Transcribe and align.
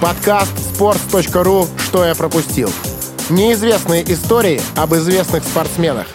Подкаст 0.00 0.52
sports.ru 0.58 1.66
«Что 1.78 2.04
я 2.04 2.14
пропустил». 2.14 2.70
Неизвестные 3.30 4.04
истории 4.12 4.60
об 4.76 4.94
известных 4.94 5.42
спортсменах. 5.42 6.06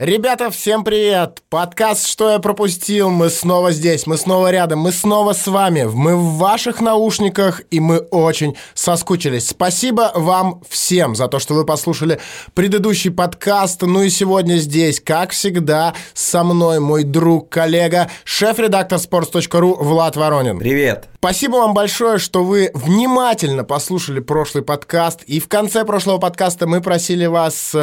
Ребята, 0.00 0.50
всем 0.50 0.82
привет! 0.82 1.44
Подкаст 1.48 2.08
«Что 2.08 2.28
я 2.30 2.40
пропустил?» 2.40 3.10
Мы 3.10 3.30
снова 3.30 3.70
здесь, 3.70 4.08
мы 4.08 4.16
снова 4.16 4.50
рядом, 4.50 4.80
мы 4.80 4.90
снова 4.90 5.34
с 5.34 5.46
вами. 5.46 5.84
Мы 5.84 6.16
в 6.16 6.36
ваших 6.36 6.80
наушниках, 6.80 7.62
и 7.70 7.78
мы 7.78 7.98
очень 7.98 8.56
соскучились. 8.74 9.50
Спасибо 9.50 10.10
вам 10.16 10.62
всем 10.68 11.14
за 11.14 11.28
то, 11.28 11.38
что 11.38 11.54
вы 11.54 11.64
послушали 11.64 12.18
предыдущий 12.54 13.12
подкаст. 13.12 13.82
Ну 13.82 14.02
и 14.02 14.10
сегодня 14.10 14.56
здесь, 14.56 15.00
как 15.00 15.30
всегда, 15.30 15.94
со 16.12 16.42
мной 16.42 16.80
мой 16.80 17.04
друг, 17.04 17.48
коллега, 17.50 18.10
шеф-редактор 18.24 18.98
sports.ru 18.98 19.76
Влад 19.80 20.16
Воронин. 20.16 20.58
Привет! 20.58 21.08
Спасибо 21.18 21.56
вам 21.56 21.72
большое, 21.72 22.18
что 22.18 22.44
вы 22.44 22.70
внимательно 22.74 23.64
послушали 23.64 24.20
прошлый 24.20 24.62
подкаст. 24.62 25.22
И 25.22 25.40
в 25.40 25.48
конце 25.48 25.84
прошлого 25.84 26.18
подкаста 26.18 26.66
мы 26.66 26.82
просили 26.82 27.24
вас 27.24 27.74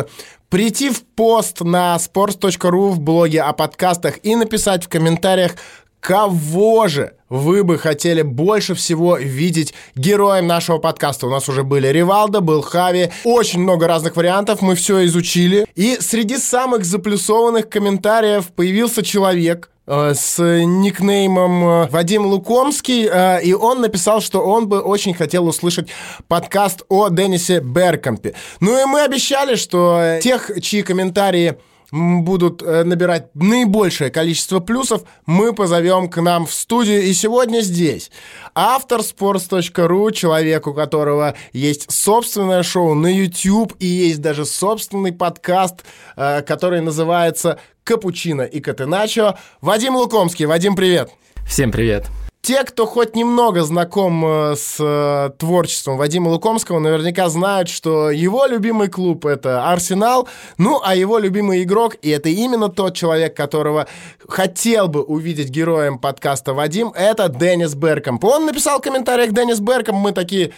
прийти 0.52 0.90
в 0.90 1.04
пост 1.04 1.62
на 1.62 1.96
sports.ru 1.96 2.90
в 2.90 3.00
блоге 3.00 3.42
о 3.42 3.54
подкастах 3.54 4.20
и 4.22 4.36
написать 4.36 4.84
в 4.84 4.90
комментариях, 4.90 5.54
кого 6.02 6.90
же 6.90 7.14
вы 7.30 7.64
бы 7.64 7.78
хотели 7.78 8.22
больше 8.22 8.76
всего 8.76 9.16
видеть 9.16 9.74
героем 9.96 10.48
нашего 10.48 10.78
подкаста. 10.78 11.28
У 11.28 11.30
нас 11.30 11.48
уже 11.48 11.64
были 11.64 11.88
Ривалдо, 11.88 12.42
был 12.42 12.62
Хави, 12.62 13.12
очень 13.24 13.62
много 13.62 13.88
разных 13.88 14.18
вариантов, 14.18 14.62
мы 14.62 14.76
все 14.76 15.06
изучили. 15.06 15.66
И 15.76 15.98
среди 16.02 16.38
самых 16.38 16.84
заплюсованных 16.84 17.70
комментариев 17.70 18.52
появился 18.52 19.04
человек, 19.04 19.71
с 19.88 20.38
никнеймом 20.38 21.64
э, 21.64 21.88
Вадим 21.88 22.26
Лукомский, 22.26 23.10
э, 23.12 23.42
и 23.44 23.54
он 23.54 23.82
написал, 23.82 24.22
что 24.22 24.42
он 24.42 24.68
бы 24.68 24.80
очень 24.80 25.14
хотел 25.14 25.48
услышать 25.48 25.90
подкаст 26.28 26.84
о 26.88 27.10
Деннисе 27.10 27.62
Беркомпе. 27.62 28.36
Ну 28.60 28.80
и 28.80 28.86
мы 28.86 29.02
обещали, 29.02 29.56
что 29.56 30.20
тех, 30.22 30.52
чьи 30.62 30.84
комментарии 30.84 31.58
будут 31.92 32.62
набирать 32.62 33.28
наибольшее 33.34 34.12
количество 34.12 34.60
плюсов, 34.60 35.04
мы 35.26 35.54
позовем 35.54 36.10
к 36.10 36.22
нам 36.22 36.46
в 36.46 36.54
студию. 36.54 37.04
И 37.04 37.14
сегодня 37.14 37.60
здесь 37.62 38.12
автор 38.56 39.02
sports.ru, 39.02 40.12
человек, 40.12 40.68
у 40.68 40.74
которого 40.74 41.36
есть 41.54 41.92
собственное 41.92 42.64
шоу 42.64 42.94
на 42.94 43.08
YouTube 43.08 43.74
и 43.80 43.86
есть 43.86 44.22
даже 44.22 44.46
собственный 44.46 45.12
подкаст, 45.12 45.84
который 46.16 46.82
называется 46.82 47.60
капучино 47.84 48.44
и 48.44 48.62
катеначо. 48.62 49.38
Вадим 49.60 49.96
Лукомский. 49.96 50.46
Вадим, 50.46 50.76
привет. 50.76 51.10
Всем 51.46 51.72
привет. 51.72 52.10
Те, 52.52 52.66
кто 52.66 52.86
хоть 52.86 53.16
немного 53.16 53.64
знаком 53.64 54.26
э, 54.26 54.56
с 54.58 54.76
э, 54.78 55.30
творчеством 55.38 55.96
Вадима 55.96 56.28
Лукомского, 56.28 56.80
наверняка 56.80 57.30
знают, 57.30 57.70
что 57.70 58.12
его 58.12 58.46
любимый 58.46 58.90
клуб— 58.90 59.26
это 59.26 59.70
Арсенал, 59.72 60.28
ну, 60.58 60.82
а 60.84 60.94
его 60.94 61.18
любимый 61.18 61.64
игрок, 61.64 61.96
и 62.02 62.10
это 62.10 62.28
именно 62.28 62.68
тот 62.68 62.94
человек, 62.94 63.38
которого 63.38 63.88
хотел 64.28 64.90
бы 64.90 65.02
увидеть 65.02 65.48
героем 65.48 65.98
подкаста 65.98 66.54
Вадим, 66.54 66.92
это 66.94 67.30
Деннис 67.30 67.74
Беркомп. 67.74 68.22
Он 68.26 68.46
написал 68.46 68.80
в 68.80 68.82
комментариях 68.82 69.32
Деннис 69.32 69.62
Беркомп, 69.62 70.00
мы 70.00 70.12
такие, 70.12 70.52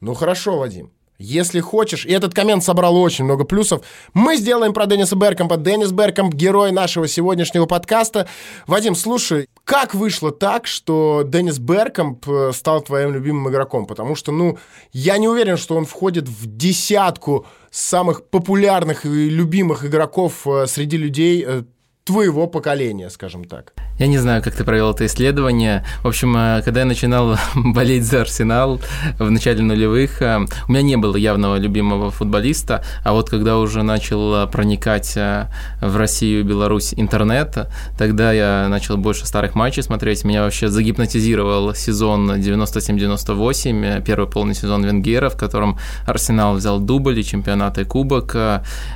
ну 0.00 0.14
хорошо, 0.14 0.56
Вадим, 0.56 0.92
если 1.18 1.60
хочешь, 1.60 2.06
и 2.06 2.12
этот 2.12 2.34
коммент 2.34 2.64
собрал 2.64 2.96
очень 2.96 3.24
много 3.24 3.44
плюсов, 3.44 3.82
мы 4.14 4.36
сделаем 4.36 4.72
про 4.72 4.86
Денниса 4.86 5.14
Беркомпа. 5.14 5.56
Деннис 5.56 5.92
Беркомп— 5.92 6.34
герой 6.34 6.72
нашего 6.72 7.06
сегодняшнего 7.06 7.66
подкаста. 7.66 8.26
Вадим, 8.66 8.96
слушай, 8.96 9.48
как 9.64 9.94
вышло 9.94 10.30
так, 10.30 10.66
что 10.66 11.22
Деннис 11.26 11.58
Беркомп 11.58 12.28
э, 12.28 12.52
стал 12.52 12.82
твоим 12.82 13.12
любимым 13.14 13.48
игроком? 13.48 13.86
Потому 13.86 14.14
что, 14.14 14.30
ну, 14.30 14.58
я 14.92 15.16
не 15.16 15.26
уверен, 15.26 15.56
что 15.56 15.76
он 15.76 15.86
входит 15.86 16.28
в 16.28 16.46
десятку 16.46 17.46
самых 17.70 18.28
популярных 18.28 19.06
и 19.06 19.30
любимых 19.30 19.84
игроков 19.84 20.46
э, 20.46 20.66
среди 20.66 20.98
людей 20.98 21.44
э, 21.46 21.62
твоего 22.04 22.46
поколения, 22.46 23.08
скажем 23.08 23.44
так. 23.44 23.72
Я 23.96 24.08
не 24.08 24.18
знаю, 24.18 24.42
как 24.42 24.56
ты 24.56 24.64
провел 24.64 24.90
это 24.90 25.06
исследование. 25.06 25.84
В 26.02 26.08
общем, 26.08 26.36
э, 26.36 26.62
когда 26.64 26.80
я 26.80 26.86
начинал 26.86 27.38
болеть 27.54 28.04
за 28.04 28.22
Арсенал 28.22 28.80
в 29.20 29.30
начале 29.30 29.62
нулевых, 29.62 30.20
э, 30.20 30.46
у 30.66 30.72
меня 30.72 30.82
не 30.82 30.96
было 30.96 31.14
явного 31.14 31.58
любимого 31.58 32.10
футболиста, 32.10 32.82
а 33.04 33.12
вот 33.12 33.30
когда 33.30 33.56
уже 33.56 33.84
начал 33.84 34.34
э, 34.34 34.46
проникать 34.48 35.14
в 35.14 35.96
Россию 35.96 36.40
и 36.40 36.42
Беларусь 36.42 36.92
интернет, 36.96 37.70
тогда 37.96 38.32
я 38.32 38.66
начал 38.68 38.96
больше 38.96 39.26
старых 39.26 39.54
матчей 39.54 39.84
смотреть. 39.84 40.24
Меня 40.24 40.42
вообще 40.42 40.68
загипнотизировал 40.68 41.72
сезон 41.76 42.32
97-98, 42.32 44.02
первый 44.02 44.28
полный 44.28 44.56
сезон 44.56 44.84
Венгера, 44.84 45.28
в 45.28 45.36
котором 45.36 45.78
Арсенал 46.04 46.54
взял 46.54 46.80
дубль 46.80 47.20
и 47.20 47.24
чемпионат 47.24 47.78
и 47.78 47.84
кубок, 47.84 48.34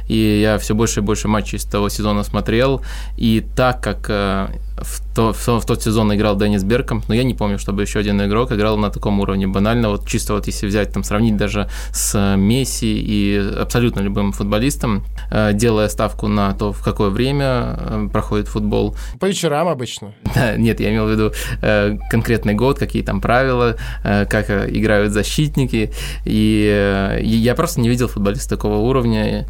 и 0.08 0.40
я 0.42 0.58
все 0.58 0.74
больше 0.74 1.00
и 1.00 1.02
больше 1.04 1.28
матчей 1.28 1.58
из 1.58 1.64
того 1.64 1.88
сезона 1.88 2.24
смотрел, 2.24 2.82
и 3.16 3.46
так 3.54 3.80
как 3.80 4.10
в, 4.88 5.14
то, 5.14 5.32
в, 5.32 5.48
в 5.48 5.64
тот 5.66 5.82
сезон 5.82 6.14
играл 6.14 6.36
Деннис 6.36 6.64
Берком, 6.64 7.02
но 7.08 7.14
я 7.14 7.22
не 7.22 7.34
помню, 7.34 7.58
чтобы 7.58 7.82
еще 7.82 7.98
один 7.98 8.22
игрок 8.22 8.52
играл 8.52 8.76
на 8.78 8.90
таком 8.90 9.20
уровне 9.20 9.46
банально, 9.46 9.90
вот 9.90 10.06
чисто 10.06 10.34
вот 10.34 10.46
если 10.46 10.66
взять, 10.66 10.92
там, 10.92 11.04
сравнить 11.04 11.36
даже 11.36 11.68
с 11.92 12.36
Месси 12.36 12.98
и 12.98 13.36
абсолютно 13.60 14.00
любым 14.00 14.32
футболистом, 14.32 15.04
э, 15.30 15.52
делая 15.52 15.88
ставку 15.88 16.28
на 16.28 16.54
то, 16.54 16.72
в 16.72 16.82
какое 16.82 17.10
время 17.10 17.76
э, 17.78 18.08
проходит 18.12 18.48
футбол. 18.48 18.96
По 19.20 19.26
вечерам 19.26 19.68
обычно. 19.68 20.14
Да, 20.38 20.56
нет, 20.56 20.78
я 20.78 20.90
имел 20.90 21.06
в 21.06 21.10
виду 21.10 21.32
э, 21.62 21.96
конкретный 22.10 22.54
год, 22.54 22.78
какие 22.78 23.02
там 23.02 23.20
правила, 23.20 23.76
как 24.02 24.50
играют 24.50 25.12
защитники, 25.12 25.92
и 26.24 27.20
я 27.22 27.54
просто 27.54 27.80
не 27.80 27.88
видел 27.88 28.06
футболиста 28.06 28.50
такого 28.50 28.76
уровня 28.76 29.48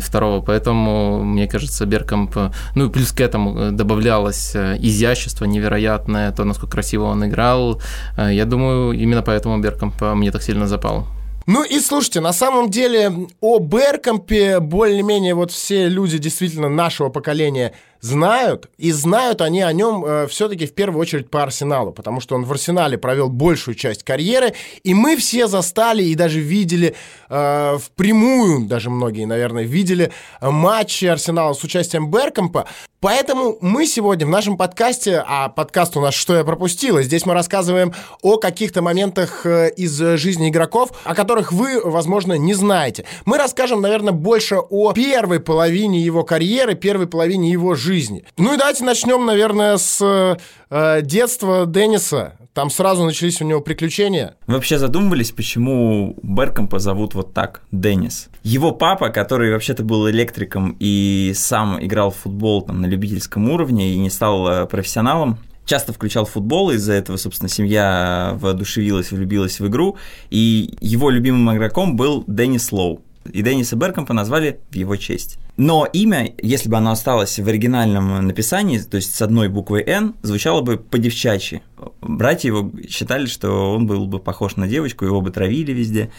второго, 0.00 0.40
поэтому, 0.40 1.24
мне 1.24 1.48
кажется, 1.48 1.86
Беркомп, 1.86 2.36
ну 2.76 2.86
и 2.86 2.90
плюс 2.90 3.10
к 3.10 3.20
этому 3.20 3.72
добавлялось 3.72 4.54
изящество 4.78 5.44
невероятное, 5.44 6.32
то, 6.32 6.44
насколько 6.44 6.72
красиво 6.72 7.04
он 7.04 7.26
играл. 7.26 7.80
Э, 8.16 8.32
я 8.32 8.44
думаю, 8.44 8.92
именно 8.92 9.22
поэтому 9.22 9.58
Беркомп 9.60 10.00
мне 10.14 10.30
так 10.30 10.42
сильно 10.42 10.66
запал. 10.66 11.06
Ну 11.48 11.64
и 11.64 11.80
слушайте, 11.80 12.20
на 12.20 12.34
самом 12.34 12.68
деле 12.68 13.10
о 13.40 13.58
Беркомпе 13.58 14.60
более-менее 14.60 15.34
вот 15.34 15.50
все 15.50 15.88
люди 15.88 16.18
действительно 16.18 16.68
нашего 16.68 17.08
поколения 17.08 17.72
знают, 18.00 18.68
и 18.78 18.92
знают 18.92 19.40
они 19.40 19.62
о 19.62 19.72
нем 19.72 20.04
э, 20.04 20.26
все-таки 20.28 20.66
в 20.66 20.74
первую 20.74 21.00
очередь 21.00 21.30
по 21.30 21.42
Арсеналу, 21.42 21.92
потому 21.92 22.20
что 22.20 22.34
он 22.34 22.44
в 22.44 22.52
Арсенале 22.52 22.98
провел 22.98 23.28
большую 23.28 23.74
часть 23.74 24.02
карьеры, 24.02 24.54
и 24.82 24.94
мы 24.94 25.16
все 25.16 25.46
застали 25.46 26.02
и 26.02 26.14
даже 26.14 26.40
видели 26.40 26.94
э, 27.28 27.78
впрямую, 27.78 28.66
даже 28.66 28.90
многие, 28.90 29.24
наверное, 29.26 29.64
видели 29.64 30.12
матчи 30.40 31.06
Арсенала 31.06 31.54
с 31.54 31.64
участием 31.64 32.10
Беркомпа. 32.10 32.66
Поэтому 33.00 33.58
мы 33.60 33.86
сегодня 33.86 34.26
в 34.26 34.30
нашем 34.30 34.56
подкасте, 34.56 35.22
а 35.24 35.48
подкаст 35.48 35.96
у 35.96 36.00
нас 36.00 36.14
«Что 36.14 36.34
я 36.34 36.42
пропустила», 36.42 37.00
здесь 37.00 37.24
мы 37.26 37.34
рассказываем 37.34 37.94
о 38.22 38.38
каких-то 38.38 38.82
моментах 38.82 39.46
э, 39.46 39.70
из 39.76 39.96
жизни 39.96 40.48
игроков, 40.48 40.90
о 41.04 41.14
которых 41.14 41.52
вы, 41.52 41.80
возможно, 41.80 42.32
не 42.32 42.54
знаете. 42.54 43.04
Мы 43.24 43.38
расскажем, 43.38 43.80
наверное, 43.80 44.12
больше 44.12 44.56
о 44.56 44.92
первой 44.94 45.38
половине 45.38 46.00
его 46.00 46.24
карьеры, 46.24 46.74
первой 46.74 47.06
половине 47.06 47.52
его 47.52 47.76
жизни, 47.76 47.87
жизни. 47.88 48.24
Ну 48.36 48.54
и 48.54 48.58
давайте 48.58 48.84
начнем, 48.84 49.24
наверное, 49.24 49.78
с 49.78 50.38
э, 50.70 51.02
детства 51.02 51.64
Денниса. 51.66 52.34
Там 52.52 52.70
сразу 52.70 53.04
начались 53.04 53.40
у 53.40 53.44
него 53.44 53.60
приключения. 53.60 54.36
Вы 54.46 54.54
вообще 54.54 54.78
задумывались, 54.78 55.30
почему 55.30 56.16
Беркомпа 56.22 56.78
зовут 56.78 57.14
вот 57.14 57.32
так, 57.32 57.62
Деннис? 57.72 58.28
Его 58.42 58.72
папа, 58.72 59.08
который 59.08 59.52
вообще-то 59.52 59.84
был 59.84 60.10
электриком 60.10 60.76
и 60.78 61.32
сам 61.34 61.82
играл 61.82 62.10
в 62.10 62.16
футбол 62.16 62.62
там, 62.62 62.82
на 62.82 62.86
любительском 62.86 63.48
уровне 63.48 63.94
и 63.94 63.98
не 63.98 64.10
стал 64.10 64.48
э, 64.48 64.66
профессионалом, 64.66 65.38
часто 65.64 65.92
включал 65.92 66.26
футбол, 66.26 66.70
из-за 66.72 66.92
этого, 66.94 67.16
собственно, 67.16 67.48
семья 67.48 68.36
воодушевилась, 68.40 69.12
влюбилась 69.12 69.60
в 69.60 69.66
игру, 69.68 69.96
и 70.28 70.76
его 70.80 71.10
любимым 71.10 71.56
игроком 71.56 71.96
был 71.96 72.24
Деннис 72.26 72.70
Лоу. 72.72 73.02
И 73.32 73.42
Денниса 73.42 73.76
Беркомпа 73.76 74.14
назвали 74.14 74.60
в 74.70 74.74
его 74.74 74.96
честь. 74.96 75.38
Но 75.58 75.88
имя, 75.92 76.32
если 76.40 76.68
бы 76.68 76.76
оно 76.76 76.92
осталось 76.92 77.36
в 77.36 77.48
оригинальном 77.48 78.24
написании, 78.24 78.78
то 78.78 78.96
есть 78.96 79.12
с 79.12 79.20
одной 79.20 79.48
буквой 79.48 79.82
«Н», 79.82 80.14
звучало 80.22 80.60
бы 80.60 80.76
по-девчачьи. 80.78 81.62
Братья 82.00 82.48
его 82.48 82.70
считали, 82.88 83.26
что 83.26 83.74
он 83.74 83.88
был 83.88 84.06
бы 84.06 84.20
похож 84.20 84.54
на 84.54 84.68
девочку, 84.68 85.04
его 85.04 85.20
бы 85.20 85.32
травили 85.32 85.72
везде. 85.72 86.12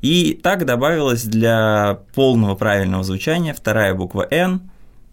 И 0.00 0.32
так 0.42 0.64
добавилась 0.64 1.24
для 1.24 2.00
полного 2.14 2.54
правильного 2.54 3.04
звучания 3.04 3.52
вторая 3.52 3.92
буква 3.92 4.26
«Н», 4.30 4.62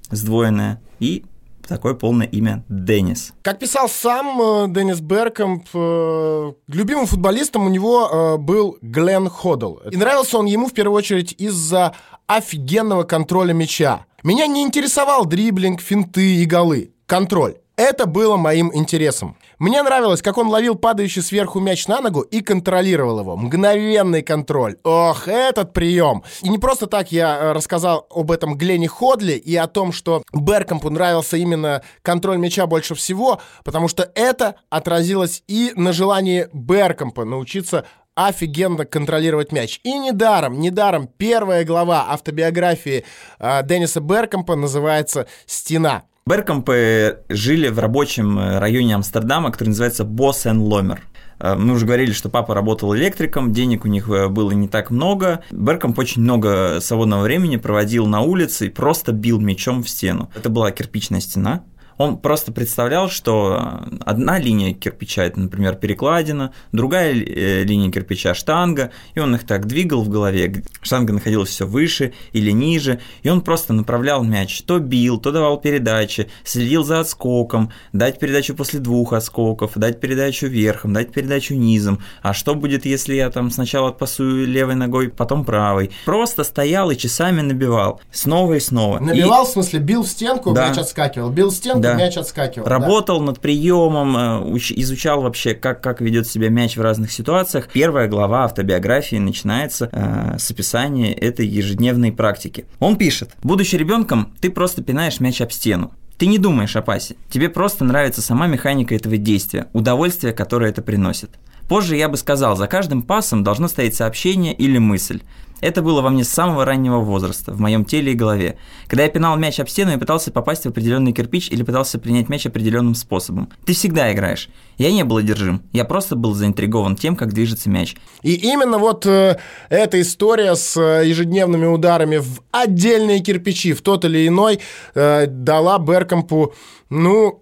сдвоенная, 0.09 0.81
и 1.01 1.25
такое 1.68 1.94
полное 1.94 2.27
имя 2.27 2.63
Деннис. 2.69 3.33
Как 3.42 3.60
писал 3.60 3.89
сам 3.89 4.42
э, 4.42 4.65
Деннис 4.69 5.00
Беркомп, 5.00 5.68
э, 5.74 6.54
любимым 6.68 7.06
футболистом 7.06 7.65
у 7.65 7.69
него 7.69 8.07
э, 8.07 8.38
был 8.38 8.77
Глен 8.81 9.30
Ходл. 9.30 9.77
И 9.89 9.98
нравился 9.98 10.38
он 10.38 10.45
ему 10.45 10.68
в 10.68 10.74
первую 10.74 10.98
очередь 10.98 11.33
из-за 11.38 11.95
офигенного 12.27 13.04
контроля 13.04 13.54
мяча. 13.54 14.06
Меня 14.24 14.48
не 14.48 14.62
интересовал 14.62 15.25
дриблинг, 15.25 15.81
финты 15.81 16.38
и 16.38 16.45
голы. 16.45 16.94
Контроль. 17.06 17.56
Это 17.75 18.06
было 18.06 18.38
моим 18.38 18.71
интересом. 18.74 19.36
Мне 19.63 19.81
нравилось, 19.81 20.21
как 20.21 20.38
он 20.38 20.50
ловил 20.50 20.75
падающий 20.75 21.21
сверху 21.21 21.62
мяч 21.62 21.88
на 21.88 22.01
ногу 22.01 22.19
и 22.19 22.42
контролировал 22.42 23.21
его. 23.21 23.38
Мгновенный 23.38 24.21
контроль. 24.21 24.75
Ох, 24.83 25.30
этот 25.30 25.71
прием. 25.71 26.21
И 26.42 26.50
не 26.50 26.57
просто 26.57 26.86
так 26.86 27.13
я 27.13 27.38
э, 27.38 27.51
рассказал 27.54 28.06
об 28.10 28.31
этом 28.31 28.57
Глене 28.57 28.89
Ходли 28.89 29.36
и 29.36 29.56
о 29.56 29.68
том, 29.68 29.94
что 29.94 30.21
Беркомпу 30.33 30.89
нравился 30.89 31.38
именно 31.38 31.81
контроль 32.01 32.39
мяча 32.39 32.68
больше 32.68 32.94
всего, 32.94 33.39
потому 33.63 33.88
что 33.88 34.12
это 34.15 34.56
отразилось 34.69 35.45
и 35.48 35.71
на 35.77 35.94
желании 35.94 36.50
Беркомпа 36.51 37.24
научиться 37.24 37.86
офигенно 38.15 38.83
контролировать 38.83 39.54
мяч. 39.54 39.80
И 39.86 39.98
недаром, 39.98 40.60
недаром 40.60 41.07
первая 41.07 41.63
глава 41.63 42.07
автобиографии 42.10 43.06
э, 43.39 43.63
Денниса 43.63 44.01
Беркомпа 44.01 44.57
называется 44.57 45.25
«Стена». 45.45 46.04
Беркомпы 46.25 47.19
жили 47.27 47.67
в 47.67 47.79
рабочем 47.79 48.39
э, 48.39 48.57
районе 48.59 48.95
Амстердама, 48.95 49.51
который 49.51 49.69
называется 49.69 50.05
Босен-Ломер. 50.05 51.01
Э, 51.39 51.55
мы 51.55 51.73
уже 51.73 51.85
говорили, 51.85 52.13
что 52.13 52.29
папа 52.29 52.55
работал 52.55 52.95
электриком, 52.95 53.51
денег 53.51 53.83
у 53.83 53.89
них 53.89 54.07
э, 54.07 54.29
было 54.29 54.51
не 54.51 54.69
так 54.69 54.89
много. 54.89 55.43
Беркомп 55.51 55.99
очень 55.99 56.21
много 56.21 56.79
свободного 56.79 57.23
времени 57.23 57.57
проводил 57.57 58.07
на 58.07 58.21
улице 58.21 58.67
и 58.67 58.69
просто 58.69 59.11
бил 59.11 59.41
мячом 59.41 59.83
в 59.83 59.89
стену. 59.89 60.31
Это 60.33 60.47
была 60.47 60.71
кирпичная 60.71 61.19
стена, 61.19 61.65
он 61.97 62.17
просто 62.17 62.51
представлял, 62.51 63.09
что 63.09 63.81
одна 64.01 64.39
линия 64.39 64.73
кирпича 64.73 65.23
это, 65.23 65.39
например, 65.39 65.75
перекладина, 65.75 66.53
другая 66.71 67.13
э, 67.13 67.63
линия 67.63 67.91
кирпича 67.91 68.33
штанга, 68.33 68.91
и 69.15 69.19
он 69.19 69.35
их 69.35 69.45
так 69.45 69.65
двигал 69.65 70.03
в 70.03 70.09
голове. 70.09 70.63
Штанга 70.81 71.13
находилась 71.13 71.49
все 71.49 71.65
выше 71.65 72.13
или 72.31 72.51
ниже, 72.51 72.99
и 73.21 73.29
он 73.29 73.41
просто 73.41 73.73
направлял 73.73 74.23
мяч, 74.23 74.61
то 74.63 74.79
бил, 74.79 75.19
то 75.19 75.31
давал 75.31 75.59
передачи, 75.59 76.29
следил 76.43 76.83
за 76.83 76.99
отскоком, 76.99 77.71
дать 77.91 78.19
передачу 78.19 78.55
после 78.55 78.79
двух 78.79 79.13
отскоков, 79.13 79.71
дать 79.75 79.99
передачу 79.99 80.47
верхом, 80.47 80.93
дать 80.93 81.11
передачу 81.11 81.55
низом. 81.55 81.99
А 82.21 82.33
что 82.33 82.55
будет, 82.55 82.85
если 82.85 83.15
я 83.15 83.29
там 83.29 83.51
сначала 83.51 83.89
отпасую 83.89 84.47
левой 84.47 84.75
ногой, 84.75 85.09
потом 85.09 85.45
правой? 85.45 85.91
Просто 86.05 86.43
стоял 86.43 86.91
и 86.91 86.97
часами 86.97 87.41
набивал, 87.41 88.01
снова 88.11 88.53
и 88.53 88.59
снова. 88.59 88.99
Набивал, 88.99 89.43
и... 89.43 89.47
в 89.47 89.49
смысле, 89.49 89.79
бил 89.79 90.03
в 90.03 90.07
стенку, 90.07 90.53
да. 90.53 90.69
мяч 90.69 90.77
отскакивал, 90.77 91.29
бил 91.29 91.49
в 91.49 91.53
стенку, 91.53 91.81
да. 91.81 91.92
Мяч 91.97 92.17
отскакивал. 92.17 92.67
Работал 92.67 93.19
да? 93.19 93.25
над 93.27 93.39
приемом, 93.39 94.17
э, 94.17 94.57
изучал 94.57 95.21
вообще, 95.21 95.53
как, 95.53 95.81
как 95.81 96.01
ведет 96.01 96.27
себя 96.27 96.49
мяч 96.49 96.77
в 96.77 96.81
разных 96.81 97.11
ситуациях. 97.11 97.69
Первая 97.71 98.07
глава 98.07 98.45
автобиографии 98.45 99.17
начинается 99.17 99.89
э, 99.91 100.37
с 100.37 100.51
описания 100.51 101.13
этой 101.13 101.47
ежедневной 101.47 102.11
практики. 102.11 102.65
Он 102.79 102.95
пишет, 102.95 103.31
будучи 103.43 103.75
ребенком, 103.75 104.33
ты 104.41 104.49
просто 104.49 104.83
пинаешь 104.83 105.19
мяч 105.19 105.41
об 105.41 105.51
стену. 105.51 105.91
Ты 106.17 106.27
не 106.27 106.37
думаешь 106.37 106.75
о 106.75 106.81
пасе, 106.81 107.15
тебе 107.29 107.49
просто 107.49 107.83
нравится 107.83 108.21
сама 108.21 108.47
механика 108.47 108.95
этого 108.95 109.17
действия, 109.17 109.67
удовольствие, 109.73 110.31
которое 110.31 110.69
это 110.69 110.81
приносит. 110.81 111.31
Позже 111.67 111.95
я 111.95 112.09
бы 112.09 112.17
сказал, 112.17 112.55
за 112.55 112.67
каждым 112.67 113.01
пасом 113.01 113.43
должно 113.43 113.67
стоять 113.67 113.95
сообщение 113.95 114.53
или 114.53 114.77
мысль. 114.77 115.21
Это 115.63 115.81
было 115.81 116.01
во 116.01 116.10
мне 116.10 116.25
с 116.25 116.30
самого 116.30 116.65
раннего 116.65 116.98
возраста, 116.98 117.54
в 117.54 117.62
моем 117.62 117.86
теле 117.86 118.12
и 118.12 118.15
голове. 118.15 118.57
Когда 118.88 119.04
я 119.04 119.10
пинал 119.10 119.38
мяч 119.38 119.62
об 119.62 119.69
стену 119.69 119.94
и 119.94 119.98
пытался 119.98 120.30
попасть 120.30 120.65
в 120.65 120.68
определенный 120.68 121.13
кирпич 121.13 121.50
или 121.50 121.63
пытался 121.63 122.00
принять 122.00 122.27
мяч 122.27 122.45
определенным 122.45 122.95
способом. 122.95 123.50
Ты 123.65 123.71
всегда 123.71 124.12
играешь. 124.12 124.50
Я 124.77 124.92
не 124.92 125.06
был 125.06 125.18
одержим, 125.18 125.62
я 125.71 125.86
просто 125.86 126.18
был 126.18 126.33
заинтригован 126.33 126.98
тем, 126.98 127.15
как 127.15 127.31
движется 127.31 127.69
мяч. 127.69 127.95
И 128.24 128.33
именно 128.33 128.77
вот 128.77 129.06
э, 129.06 129.38
эта 129.69 130.01
история 130.01 130.56
с 130.56 130.75
э, 130.75 131.07
ежедневными 131.07 131.65
ударами 131.65 132.18
в 132.18 132.42
отдельные 132.51 133.21
кирпичи, 133.21 133.71
в 133.71 133.81
тот 133.81 134.04
или 134.04 134.27
иной, 134.27 134.60
э, 134.95 135.27
дала 135.27 135.80
Беркомпу, 135.80 136.54
ну, 136.89 137.42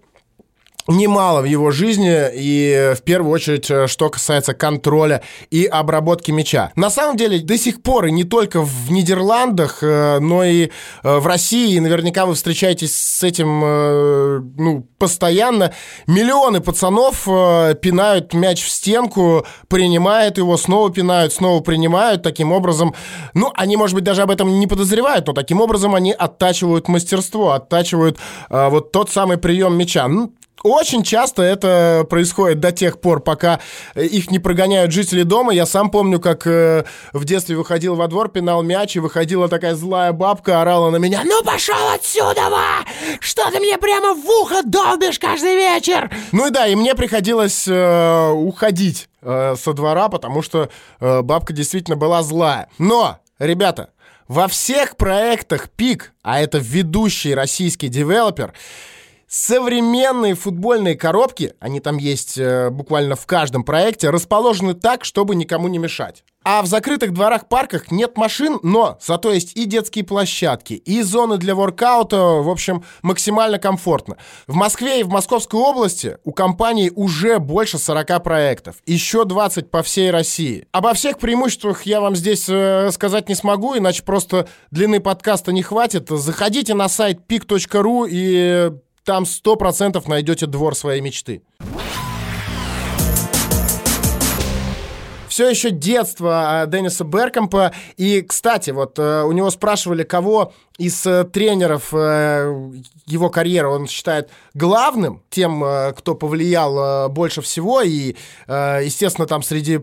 немало 0.88 1.40
в 1.42 1.44
его 1.44 1.70
жизни, 1.70 2.12
и 2.34 2.94
в 2.96 3.02
первую 3.02 3.32
очередь, 3.32 3.70
э, 3.70 3.86
что 3.86 4.10
касается 4.10 4.54
контроля 4.54 5.22
и 5.50 5.64
обработки 5.64 6.30
мяча. 6.30 6.72
На 6.76 6.90
самом 6.90 7.16
деле, 7.16 7.38
до 7.38 7.56
сих 7.56 7.82
пор, 7.82 8.06
и 8.06 8.12
не 8.12 8.24
только 8.24 8.62
в 8.62 8.90
Нидерландах, 8.90 9.78
э, 9.82 10.18
но 10.18 10.44
и 10.44 10.70
э, 11.02 11.18
в 11.18 11.26
России, 11.26 11.74
и 11.74 11.80
наверняка 11.80 12.26
вы 12.26 12.34
встречаетесь 12.34 12.94
с 12.94 13.22
этим 13.22 13.52
ну, 14.56 14.86
постоянно, 14.98 15.72
миллионы 16.06 16.60
пацанов 16.60 17.24
пинают 17.24 18.34
мяч 18.34 18.64
в 18.64 18.70
стенку, 18.70 19.46
принимают 19.68 20.38
его, 20.38 20.56
снова 20.56 20.90
пинают, 20.90 21.32
снова 21.32 21.60
принимают, 21.60 22.22
таким 22.22 22.52
образом, 22.52 22.94
ну, 23.34 23.52
они, 23.54 23.76
может 23.76 23.94
быть, 23.94 24.04
даже 24.04 24.22
об 24.22 24.30
этом 24.30 24.58
не 24.58 24.66
подозревают, 24.66 25.26
но 25.26 25.32
таким 25.32 25.60
образом 25.60 25.94
они 25.94 26.12
оттачивают 26.12 26.88
мастерство, 26.88 27.52
оттачивают 27.52 28.18
вот 28.48 28.92
тот 28.92 29.10
самый 29.10 29.38
прием 29.38 29.76
мяча. 29.76 30.08
Ну, 30.08 30.32
очень 30.62 31.02
часто 31.02 31.42
это 31.42 32.06
происходит 32.08 32.60
до 32.60 32.72
тех 32.72 33.00
пор, 33.00 33.20
пока 33.20 33.60
их 33.94 34.30
не 34.30 34.38
прогоняют 34.38 34.92
жители 34.92 35.22
дома. 35.22 35.52
Я 35.52 35.66
сам 35.66 35.90
помню, 35.90 36.20
как 36.20 36.46
э, 36.46 36.84
в 37.12 37.24
детстве 37.24 37.56
выходил 37.56 37.96
во 37.96 38.06
двор, 38.06 38.28
пинал 38.28 38.62
мяч, 38.62 38.96
и 38.96 39.00
выходила 39.00 39.48
такая 39.48 39.74
злая 39.74 40.12
бабка, 40.12 40.60
орала 40.60 40.90
на 40.90 40.96
меня, 40.96 41.22
«Ну 41.24 41.42
пошел 41.42 41.88
отсюда, 41.92 42.48
ва! 42.48 42.84
Что 43.20 43.50
ты 43.50 43.58
мне 43.58 43.76
прямо 43.78 44.14
в 44.14 44.24
ухо 44.24 44.62
долбишь 44.64 45.18
каждый 45.18 45.56
вечер?» 45.56 46.10
Ну 46.30 46.46
и 46.46 46.50
да, 46.50 46.68
и 46.68 46.76
мне 46.76 46.94
приходилось 46.94 47.66
э, 47.66 48.30
уходить 48.30 49.08
э, 49.20 49.56
со 49.56 49.72
двора, 49.72 50.08
потому 50.08 50.42
что 50.42 50.68
э, 51.00 51.22
бабка 51.22 51.52
действительно 51.52 51.96
была 51.96 52.22
злая. 52.22 52.68
Но, 52.78 53.18
ребята, 53.38 53.90
во 54.28 54.46
всех 54.48 54.96
проектах 54.96 55.70
ПИК, 55.70 56.12
а 56.22 56.40
это 56.40 56.58
ведущий 56.58 57.34
российский 57.34 57.88
девелопер, 57.88 58.54
Современные 59.34 60.34
футбольные 60.34 60.94
коробки, 60.94 61.54
они 61.58 61.80
там 61.80 61.96
есть 61.96 62.36
э, 62.36 62.68
буквально 62.68 63.16
в 63.16 63.24
каждом 63.24 63.64
проекте, 63.64 64.10
расположены 64.10 64.74
так, 64.74 65.06
чтобы 65.06 65.34
никому 65.34 65.68
не 65.68 65.78
мешать. 65.78 66.22
А 66.44 66.60
в 66.60 66.66
закрытых 66.66 67.14
дворах-парках 67.14 67.90
нет 67.90 68.18
машин, 68.18 68.58
но 68.62 68.98
зато 69.00 69.32
есть 69.32 69.56
и 69.56 69.64
детские 69.64 70.04
площадки, 70.04 70.74
и 70.74 71.00
зоны 71.00 71.38
для 71.38 71.54
воркаута, 71.54 72.18
в 72.18 72.50
общем, 72.50 72.84
максимально 73.00 73.58
комфортно. 73.58 74.18
В 74.46 74.54
Москве 74.54 75.00
и 75.00 75.02
в 75.02 75.08
Московской 75.08 75.58
области 75.58 76.18
у 76.24 76.32
компании 76.32 76.92
уже 76.94 77.38
больше 77.38 77.78
40 77.78 78.22
проектов, 78.22 78.76
еще 78.84 79.24
20 79.24 79.70
по 79.70 79.82
всей 79.82 80.10
России. 80.10 80.66
Обо 80.72 80.92
всех 80.92 81.16
преимуществах 81.16 81.84
я 81.84 82.02
вам 82.02 82.16
здесь 82.16 82.50
э, 82.50 82.90
сказать 82.92 83.30
не 83.30 83.34
смогу, 83.34 83.78
иначе 83.78 84.02
просто 84.02 84.46
длины 84.70 85.00
подкаста 85.00 85.52
не 85.52 85.62
хватит. 85.62 86.10
Заходите 86.10 86.74
на 86.74 86.90
сайт 86.90 87.20
pic.ru 87.26 88.06
и 88.10 88.72
там 89.04 89.26
сто 89.26 89.56
процентов 89.56 90.08
найдете 90.08 90.46
двор 90.46 90.74
своей 90.74 91.00
мечты. 91.00 91.42
Все 95.32 95.48
еще 95.48 95.70
детство 95.70 96.60
а, 96.60 96.66
Денниса 96.66 97.04
Беркомпа. 97.04 97.72
И, 97.96 98.20
кстати, 98.20 98.68
вот 98.68 98.98
э, 98.98 99.22
у 99.22 99.32
него 99.32 99.50
спрашивали, 99.50 100.02
кого 100.02 100.52
из 100.76 101.06
э, 101.06 101.24
тренеров 101.24 101.88
э, 101.94 102.54
его 103.06 103.30
карьеры 103.30 103.68
он 103.68 103.88
считает 103.88 104.28
главным, 104.52 105.22
тем, 105.30 105.64
кто 105.96 106.14
повлиял 106.14 107.08
больше 107.08 107.40
всего. 107.40 107.80
И, 107.80 108.14
естественно, 108.46 109.26
там 109.26 109.42
среди 109.42 109.80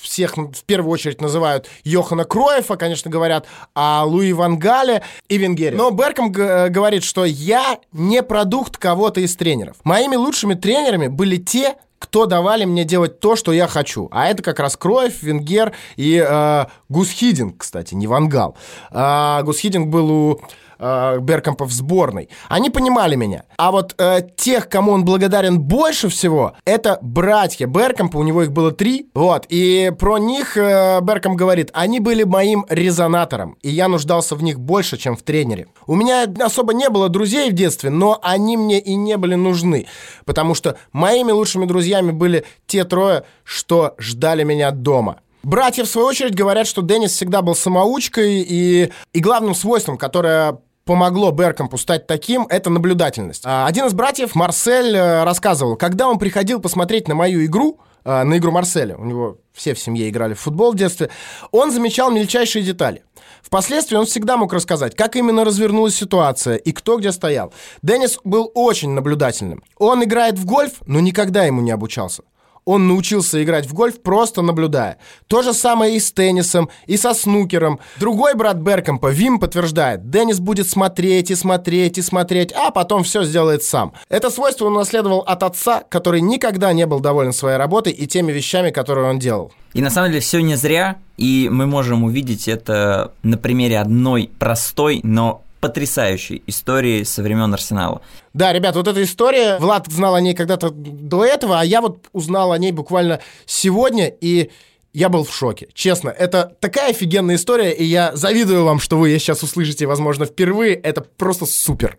всех 0.00 0.36
в 0.36 0.64
первую 0.64 0.92
очередь 0.92 1.20
называют 1.20 1.68
Йохана 1.82 2.24
Кроева, 2.24 2.76
конечно, 2.76 3.10
говорят, 3.10 3.46
а 3.74 4.04
Луи 4.04 4.32
Ван 4.32 4.58
Гале 4.58 5.02
и 5.28 5.36
Венгере. 5.36 5.76
Но 5.76 5.90
Берком 5.90 6.30
говорит, 6.32 7.02
что 7.02 7.24
я 7.24 7.78
не 7.92 8.22
продукт 8.22 8.76
кого-то 8.76 9.20
из 9.20 9.36
тренеров. 9.36 9.76
Моими 9.84 10.16
лучшими 10.16 10.54
тренерами 10.54 11.08
были 11.08 11.36
те, 11.36 11.76
кто 12.00 12.24
давали 12.26 12.64
мне 12.64 12.84
делать 12.84 13.20
то, 13.20 13.36
что 13.36 13.52
я 13.52 13.68
хочу. 13.68 14.08
А 14.10 14.26
это 14.26 14.42
как 14.42 14.58
раз 14.58 14.76
Кроев, 14.76 15.22
Венгер 15.22 15.72
и 15.96 16.16
э, 16.26 16.64
Гус 16.88 17.10
Хидинг, 17.10 17.58
кстати, 17.58 17.94
не 17.94 18.06
Вангал. 18.06 18.56
Э, 18.90 19.42
Гус 19.44 19.58
Хидинг 19.58 19.88
был 19.88 20.10
у 20.10 20.40
э, 20.80 21.18
Беркомпа 21.20 21.64
в 21.66 21.72
сборной. 21.72 22.28
Они 22.48 22.70
понимали 22.70 23.14
меня. 23.14 23.44
А 23.56 23.70
вот 23.70 23.94
э, 23.98 24.22
тех, 24.36 24.68
кому 24.68 24.92
он 24.92 25.04
благодарен 25.04 25.60
больше 25.60 26.08
всего, 26.08 26.54
это 26.64 26.98
братья 27.02 27.66
Беркомпа, 27.66 28.16
у 28.16 28.22
него 28.22 28.42
их 28.42 28.52
было 28.52 28.72
три. 28.72 29.08
Вот, 29.14 29.46
и 29.48 29.92
про 29.98 30.18
них 30.18 30.56
э, 30.56 31.00
Беркомп 31.02 31.36
говорит, 31.36 31.70
они 31.72 32.00
были 32.00 32.24
моим 32.24 32.66
резонатором, 32.68 33.56
и 33.62 33.68
я 33.68 33.88
нуждался 33.88 34.34
в 34.34 34.42
них 34.42 34.58
больше, 34.58 34.96
чем 34.96 35.16
в 35.16 35.22
тренере. 35.22 35.68
У 35.86 35.94
меня 35.94 36.26
особо 36.40 36.74
не 36.74 36.88
было 36.88 37.08
друзей 37.08 37.50
в 37.50 37.52
детстве, 37.52 37.90
но 37.90 38.18
они 38.22 38.56
мне 38.56 38.80
и 38.80 38.94
не 38.94 39.16
были 39.16 39.34
нужны, 39.34 39.86
потому 40.24 40.54
что 40.54 40.76
моими 40.92 41.32
лучшими 41.32 41.66
друзьями 41.66 42.10
были 42.10 42.44
те 42.66 42.84
трое, 42.84 43.24
что 43.44 43.94
ждали 43.98 44.42
меня 44.42 44.70
дома. 44.70 45.20
Братья, 45.42 45.84
в 45.84 45.88
свою 45.88 46.06
очередь, 46.06 46.34
говорят, 46.34 46.66
что 46.66 46.82
Деннис 46.82 47.12
всегда 47.12 47.40
был 47.40 47.54
самоучкой, 47.54 48.42
и, 48.42 48.92
и 49.14 49.20
главным 49.20 49.54
свойством, 49.54 49.96
которое 49.96 50.58
помогло 50.84 51.30
Беркомпу 51.30 51.78
стать 51.78 52.06
таким, 52.06 52.46
это 52.48 52.70
наблюдательность. 52.70 53.42
А, 53.44 53.66
один 53.66 53.86
из 53.86 53.92
братьев, 53.92 54.34
Марсель, 54.34 54.96
э, 54.96 55.24
рассказывал, 55.24 55.76
когда 55.76 56.08
он 56.08 56.18
приходил 56.18 56.60
посмотреть 56.60 57.08
на 57.08 57.14
мою 57.14 57.44
игру, 57.44 57.78
э, 58.04 58.22
на 58.22 58.38
игру 58.38 58.50
Марселя. 58.50 58.96
У 58.96 59.04
него 59.04 59.38
все 59.52 59.74
в 59.74 59.78
семье 59.78 60.08
играли 60.08 60.34
в 60.34 60.40
футбол 60.40 60.72
в 60.72 60.76
детстве. 60.76 61.10
Он 61.50 61.70
замечал 61.70 62.10
мельчайшие 62.10 62.64
детали. 62.64 63.04
Впоследствии 63.42 63.96
он 63.96 64.06
всегда 64.06 64.36
мог 64.36 64.52
рассказать, 64.52 64.94
как 64.94 65.16
именно 65.16 65.44
развернулась 65.44 65.94
ситуация 65.94 66.56
и 66.56 66.72
кто 66.72 66.98
где 66.98 67.12
стоял. 67.12 67.52
Деннис 67.82 68.18
был 68.24 68.50
очень 68.54 68.90
наблюдательным. 68.90 69.62
Он 69.78 70.04
играет 70.04 70.38
в 70.38 70.44
гольф, 70.44 70.82
но 70.86 71.00
никогда 71.00 71.44
ему 71.44 71.60
не 71.60 71.70
обучался. 71.70 72.22
Он 72.64 72.88
научился 72.88 73.42
играть 73.42 73.66
в 73.66 73.74
гольф, 73.74 74.00
просто 74.00 74.42
наблюдая. 74.42 74.98
То 75.26 75.42
же 75.42 75.52
самое 75.52 75.96
и 75.96 76.00
с 76.00 76.12
теннисом, 76.12 76.68
и 76.86 76.96
со 76.96 77.14
снукером. 77.14 77.80
Другой 77.98 78.34
брат 78.34 78.56
Беркомпа, 78.58 79.10
Вим, 79.10 79.38
подтверждает, 79.38 80.10
Деннис 80.10 80.40
будет 80.40 80.68
смотреть 80.68 81.30
и 81.30 81.34
смотреть 81.34 81.98
и 81.98 82.02
смотреть, 82.02 82.52
а 82.52 82.70
потом 82.70 83.02
все 83.04 83.24
сделает 83.24 83.62
сам. 83.62 83.92
Это 84.08 84.30
свойство 84.30 84.66
он 84.66 84.74
унаследовал 84.74 85.20
от 85.20 85.42
отца, 85.42 85.82
который 85.88 86.20
никогда 86.20 86.72
не 86.72 86.86
был 86.86 87.00
доволен 87.00 87.32
своей 87.32 87.56
работой 87.56 87.92
и 87.92 88.06
теми 88.06 88.32
вещами, 88.32 88.70
которые 88.70 89.08
он 89.08 89.18
делал. 89.18 89.52
И 89.72 89.80
на 89.80 89.90
самом 89.90 90.10
деле 90.10 90.20
все 90.20 90.40
не 90.40 90.56
зря, 90.56 90.98
и 91.16 91.48
мы 91.50 91.66
можем 91.66 92.04
увидеть 92.04 92.48
это 92.48 93.12
на 93.22 93.38
примере 93.38 93.78
одной 93.78 94.30
простой, 94.38 95.00
но 95.04 95.44
потрясающей 95.60 96.42
истории 96.46 97.02
со 97.04 97.22
времен 97.22 97.52
Арсенала. 97.52 98.00
Да, 98.32 98.52
ребят, 98.52 98.76
вот 98.76 98.88
эта 98.88 99.02
история, 99.02 99.58
Влад 99.58 99.86
знал 99.88 100.14
о 100.14 100.20
ней 100.20 100.34
когда-то 100.34 100.70
до 100.70 101.24
этого, 101.24 101.60
а 101.60 101.64
я 101.64 101.80
вот 101.80 102.06
узнал 102.12 102.52
о 102.52 102.58
ней 102.58 102.72
буквально 102.72 103.20
сегодня, 103.46 104.08
и 104.08 104.50
я 104.92 105.08
был 105.08 105.24
в 105.24 105.34
шоке. 105.34 105.68
Честно, 105.74 106.08
это 106.08 106.56
такая 106.60 106.90
офигенная 106.90 107.36
история, 107.36 107.72
и 107.72 107.84
я 107.84 108.16
завидую 108.16 108.64
вам, 108.64 108.80
что 108.80 108.98
вы 108.98 109.10
ее 109.10 109.18
сейчас 109.18 109.42
услышите, 109.42 109.86
возможно, 109.86 110.24
впервые. 110.24 110.74
Это 110.74 111.02
просто 111.02 111.46
супер. 111.46 111.98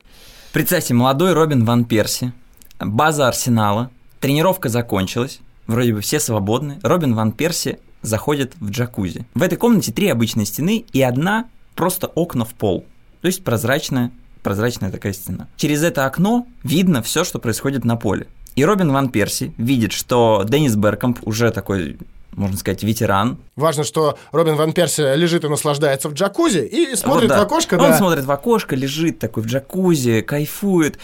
Представьте, 0.51 0.94
молодой 0.94 1.34
Робин 1.34 1.63
Ван 1.63 1.86
Перси, 1.86 2.34
база 2.80 3.27
Арсенала, 3.27 3.91
тренировка 4.20 4.68
закончилась, 4.70 5.39
вроде 5.68 5.94
бы 5.94 6.01
все 6.01 6.20
свободны. 6.20 6.80
Робин 6.84 7.15
Ван 7.15 7.32
Перси 7.32 7.80
заходит 8.01 8.53
в 8.60 8.70
джакузи. 8.72 9.25
В 9.34 9.44
этой 9.44 9.58
комнате 9.58 9.91
три 9.91 10.10
обычные 10.10 10.46
стены 10.46 10.84
и 10.91 11.01
одна 11.01 11.46
просто 11.75 12.08
окна 12.08 12.44
в 12.44 12.53
пол. 12.53 12.86
То 13.22 13.28
есть 13.28 13.44
прозрачная, 13.44 14.12
прозрачная 14.44 14.92
такая 14.92 15.13
стена. 15.13 15.48
Через 15.58 15.84
это 15.84 16.06
окно 16.06 16.48
видно 16.63 17.01
все, 17.01 17.24
что 17.24 17.40
происходит 17.40 17.86
на 17.86 17.96
поле. 17.96 18.28
И 18.56 18.66
Робин 18.66 18.92
Ван 18.92 19.10
Перси 19.10 19.54
видит, 19.58 19.94
что 19.94 20.44
Деннис 20.48 20.75
Беркомп 20.75 21.20
уже 21.25 21.51
такой 21.51 21.98
можно 22.34 22.58
сказать, 22.58 22.82
ветеран. 22.84 23.38
Важно, 23.58 23.84
что 23.84 24.18
Робин 24.32 24.56
Ван 24.56 24.72
Перси 24.72 25.16
лежит 25.16 25.44
и 25.44 25.50
наслаждается 25.50 26.08
в 26.08 26.13
джакузи 26.13 26.60
и 26.60 26.96
смотрит 26.96 27.30
вот, 27.30 27.36
да. 27.36 27.40
в 27.40 27.46
окошко. 27.46 27.74
Он 27.75 27.92
да. 27.92 27.98
смотрит 27.98 28.24
в 28.24 28.32
окошко, 28.32 28.75
лежит 28.75 29.20
такой 29.20 29.44
в 29.44 29.48
джакузи, 29.48 30.22
кайфует 30.22 30.98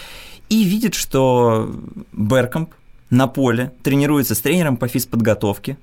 и 0.50 0.64
видит, 0.64 0.96
что 0.96 1.70
Беркомп 2.14 2.72
на 3.10 3.28
поле 3.28 3.74
тренируется 3.84 4.36
с 4.36 4.40
тренером 4.40 4.78
по 4.78 4.88
физподготовке, 4.88 5.78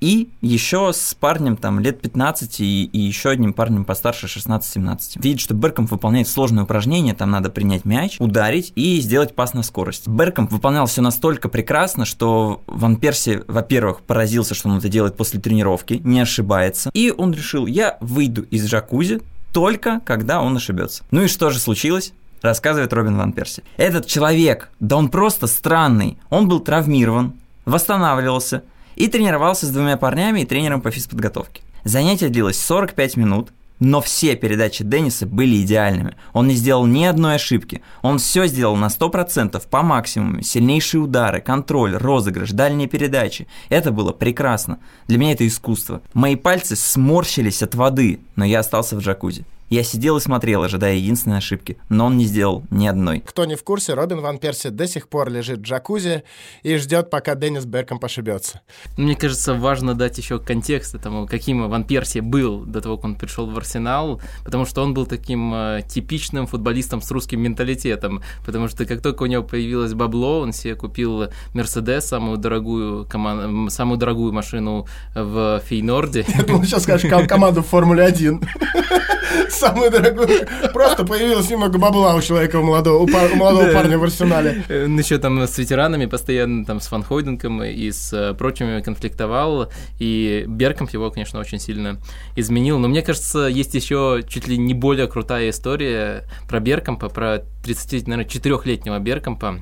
и 0.00 0.30
еще 0.40 0.92
с 0.92 1.14
парнем 1.14 1.56
там 1.56 1.80
лет 1.80 2.00
15 2.00 2.60
и, 2.60 2.84
и 2.84 2.98
еще 2.98 3.30
одним 3.30 3.52
парнем 3.52 3.84
постарше 3.84 4.26
16-17. 4.26 5.22
Видит, 5.22 5.40
что 5.40 5.54
Беркомп 5.54 5.90
выполняет 5.90 6.28
сложное 6.28 6.64
упражнение, 6.64 7.14
там 7.14 7.30
надо 7.30 7.50
принять 7.50 7.84
мяч, 7.84 8.16
ударить 8.18 8.72
и 8.74 9.00
сделать 9.00 9.34
пас 9.34 9.54
на 9.54 9.62
скорость. 9.62 10.08
Беркомп 10.08 10.52
выполнял 10.52 10.86
все 10.86 11.02
настолько 11.02 11.48
прекрасно, 11.48 12.04
что 12.04 12.62
Ван 12.66 12.96
Перси, 12.96 13.42
во-первых, 13.46 14.00
поразился, 14.02 14.54
что 14.54 14.68
он 14.68 14.78
это 14.78 14.88
делает 14.88 15.16
после 15.16 15.40
тренировки, 15.40 16.00
не 16.04 16.20
ошибается, 16.20 16.90
и 16.94 17.12
он 17.16 17.32
решил, 17.32 17.66
я 17.66 17.96
выйду 18.00 18.42
из 18.42 18.66
джакузи 18.66 19.22
только 19.52 20.00
когда 20.04 20.42
он 20.42 20.56
ошибется. 20.56 21.04
Ну 21.10 21.22
и 21.22 21.28
что 21.28 21.50
же 21.50 21.58
случилось? 21.58 22.12
рассказывает 22.44 22.92
Робин 22.92 23.16
Ван 23.16 23.32
Перси. 23.32 23.64
Этот 23.78 24.06
человек, 24.06 24.70
да 24.78 24.96
он 24.96 25.08
просто 25.08 25.46
странный. 25.46 26.18
Он 26.28 26.46
был 26.46 26.60
травмирован, 26.60 27.32
восстанавливался, 27.64 28.62
и 28.96 29.08
тренировался 29.08 29.66
с 29.66 29.70
двумя 29.70 29.96
парнями 29.96 30.40
и 30.40 30.46
тренером 30.46 30.80
по 30.80 30.90
физподготовке. 30.90 31.62
Занятие 31.84 32.28
длилось 32.28 32.58
45 32.60 33.16
минут, 33.16 33.50
но 33.80 34.00
все 34.00 34.36
передачи 34.36 34.84
Денниса 34.84 35.26
были 35.26 35.60
идеальными. 35.62 36.16
Он 36.32 36.46
не 36.46 36.54
сделал 36.54 36.86
ни 36.86 37.04
одной 37.04 37.34
ошибки. 37.34 37.82
Он 38.02 38.18
все 38.18 38.46
сделал 38.46 38.76
на 38.76 38.86
100% 38.86 39.62
по 39.68 39.82
максимуму. 39.82 40.42
Сильнейшие 40.42 41.00
удары, 41.00 41.40
контроль, 41.40 41.96
розыгрыш, 41.96 42.52
дальние 42.52 42.88
передачи. 42.88 43.48
Это 43.68 43.90
было 43.90 44.12
прекрасно. 44.12 44.78
Для 45.08 45.18
меня 45.18 45.32
это 45.32 45.46
искусство. 45.46 46.02
Мои 46.14 46.36
пальцы 46.36 46.76
сморщились 46.76 47.62
от 47.62 47.74
воды, 47.74 48.20
но 48.36 48.44
я 48.44 48.60
остался 48.60 48.96
в 48.96 49.00
джакузи. 49.00 49.44
Я 49.70 49.82
сидел 49.82 50.18
и 50.18 50.20
смотрел, 50.20 50.62
ожидая 50.62 50.96
единственной 50.96 51.38
ошибки, 51.38 51.78
но 51.88 52.06
он 52.06 52.16
не 52.16 52.26
сделал 52.26 52.64
ни 52.70 52.86
одной. 52.86 53.20
Кто 53.20 53.44
не 53.44 53.54
в 53.54 53.64
курсе, 53.64 53.94
Робин 53.94 54.20
Ван 54.20 54.38
Перси 54.38 54.68
до 54.68 54.86
сих 54.86 55.08
пор 55.08 55.30
лежит 55.30 55.60
в 55.60 55.62
джакузи 55.62 56.22
и 56.62 56.76
ждет, 56.76 57.10
пока 57.10 57.34
Деннис 57.34 57.64
Берком 57.64 57.98
ошибется. 58.02 58.60
Мне 58.98 59.16
кажется, 59.16 59.54
важно 59.54 59.94
дать 59.94 60.18
еще 60.18 60.38
контекст 60.38 60.94
этому, 60.94 61.26
каким 61.26 61.68
Ван 61.68 61.84
Перси 61.84 62.18
был 62.18 62.60
до 62.60 62.82
того, 62.82 62.96
как 62.96 63.04
он 63.06 63.14
пришел 63.16 63.46
в 63.50 63.56
Арсенал, 63.56 64.20
потому 64.44 64.66
что 64.66 64.82
он 64.82 64.92
был 64.92 65.06
таким 65.06 65.52
э, 65.54 65.82
типичным 65.88 66.46
футболистом 66.46 67.00
с 67.00 67.10
русским 67.10 67.40
менталитетом, 67.40 68.22
потому 68.44 68.68
что 68.68 68.84
как 68.84 69.00
только 69.00 69.22
у 69.22 69.26
него 69.26 69.42
появилось 69.42 69.94
бабло, 69.94 70.40
он 70.40 70.52
себе 70.52 70.74
купил 70.74 71.28
Мерседес, 71.54 72.04
самую 72.04 72.36
дорогую, 72.36 73.06
коман... 73.06 73.70
самую 73.70 73.98
дорогую 73.98 74.32
машину 74.32 74.86
в 75.14 75.62
Фейнорде. 75.66 76.26
Я 76.28 76.42
думал, 76.42 76.64
сейчас 76.64 76.82
скажешь 76.82 77.10
команду 77.26 77.62
в 77.62 77.66
Формуле 77.66 78.04
1 78.04 78.40
самую 79.54 79.90
дорогую. 79.90 80.46
Просто 80.72 81.04
появилось 81.04 81.50
немного 81.50 81.78
бабла 81.78 82.14
у 82.14 82.20
человека, 82.20 82.56
у 82.56 82.62
молодого, 82.62 83.02
у, 83.02 83.06
пар, 83.06 83.30
у 83.32 83.36
молодого 83.36 83.72
парня 83.72 83.98
в 83.98 84.04
арсенале. 84.04 84.64
Он 84.68 84.98
еще 84.98 85.18
там 85.18 85.40
с 85.42 85.56
ветеранами 85.58 86.06
постоянно, 86.06 86.64
там 86.64 86.80
с 86.80 86.88
Хойденком 86.88 87.62
и 87.62 87.90
с 87.90 88.12
э, 88.12 88.34
прочими 88.34 88.80
конфликтовал, 88.80 89.70
и 89.98 90.44
Беркомп 90.46 90.90
его, 90.90 91.10
конечно, 91.10 91.40
очень 91.40 91.58
сильно 91.58 91.98
изменил. 92.36 92.78
Но 92.78 92.88
мне 92.88 93.02
кажется, 93.02 93.46
есть 93.46 93.74
еще 93.74 94.22
чуть 94.28 94.48
ли 94.48 94.56
не 94.56 94.74
более 94.74 95.06
крутая 95.06 95.50
история 95.50 96.24
про 96.48 96.60
Беркомпа, 96.60 97.08
про 97.08 97.44
30, 97.64 98.06
наверное, 98.06 98.30
4-летнего 98.30 98.98
Беркомпа, 98.98 99.60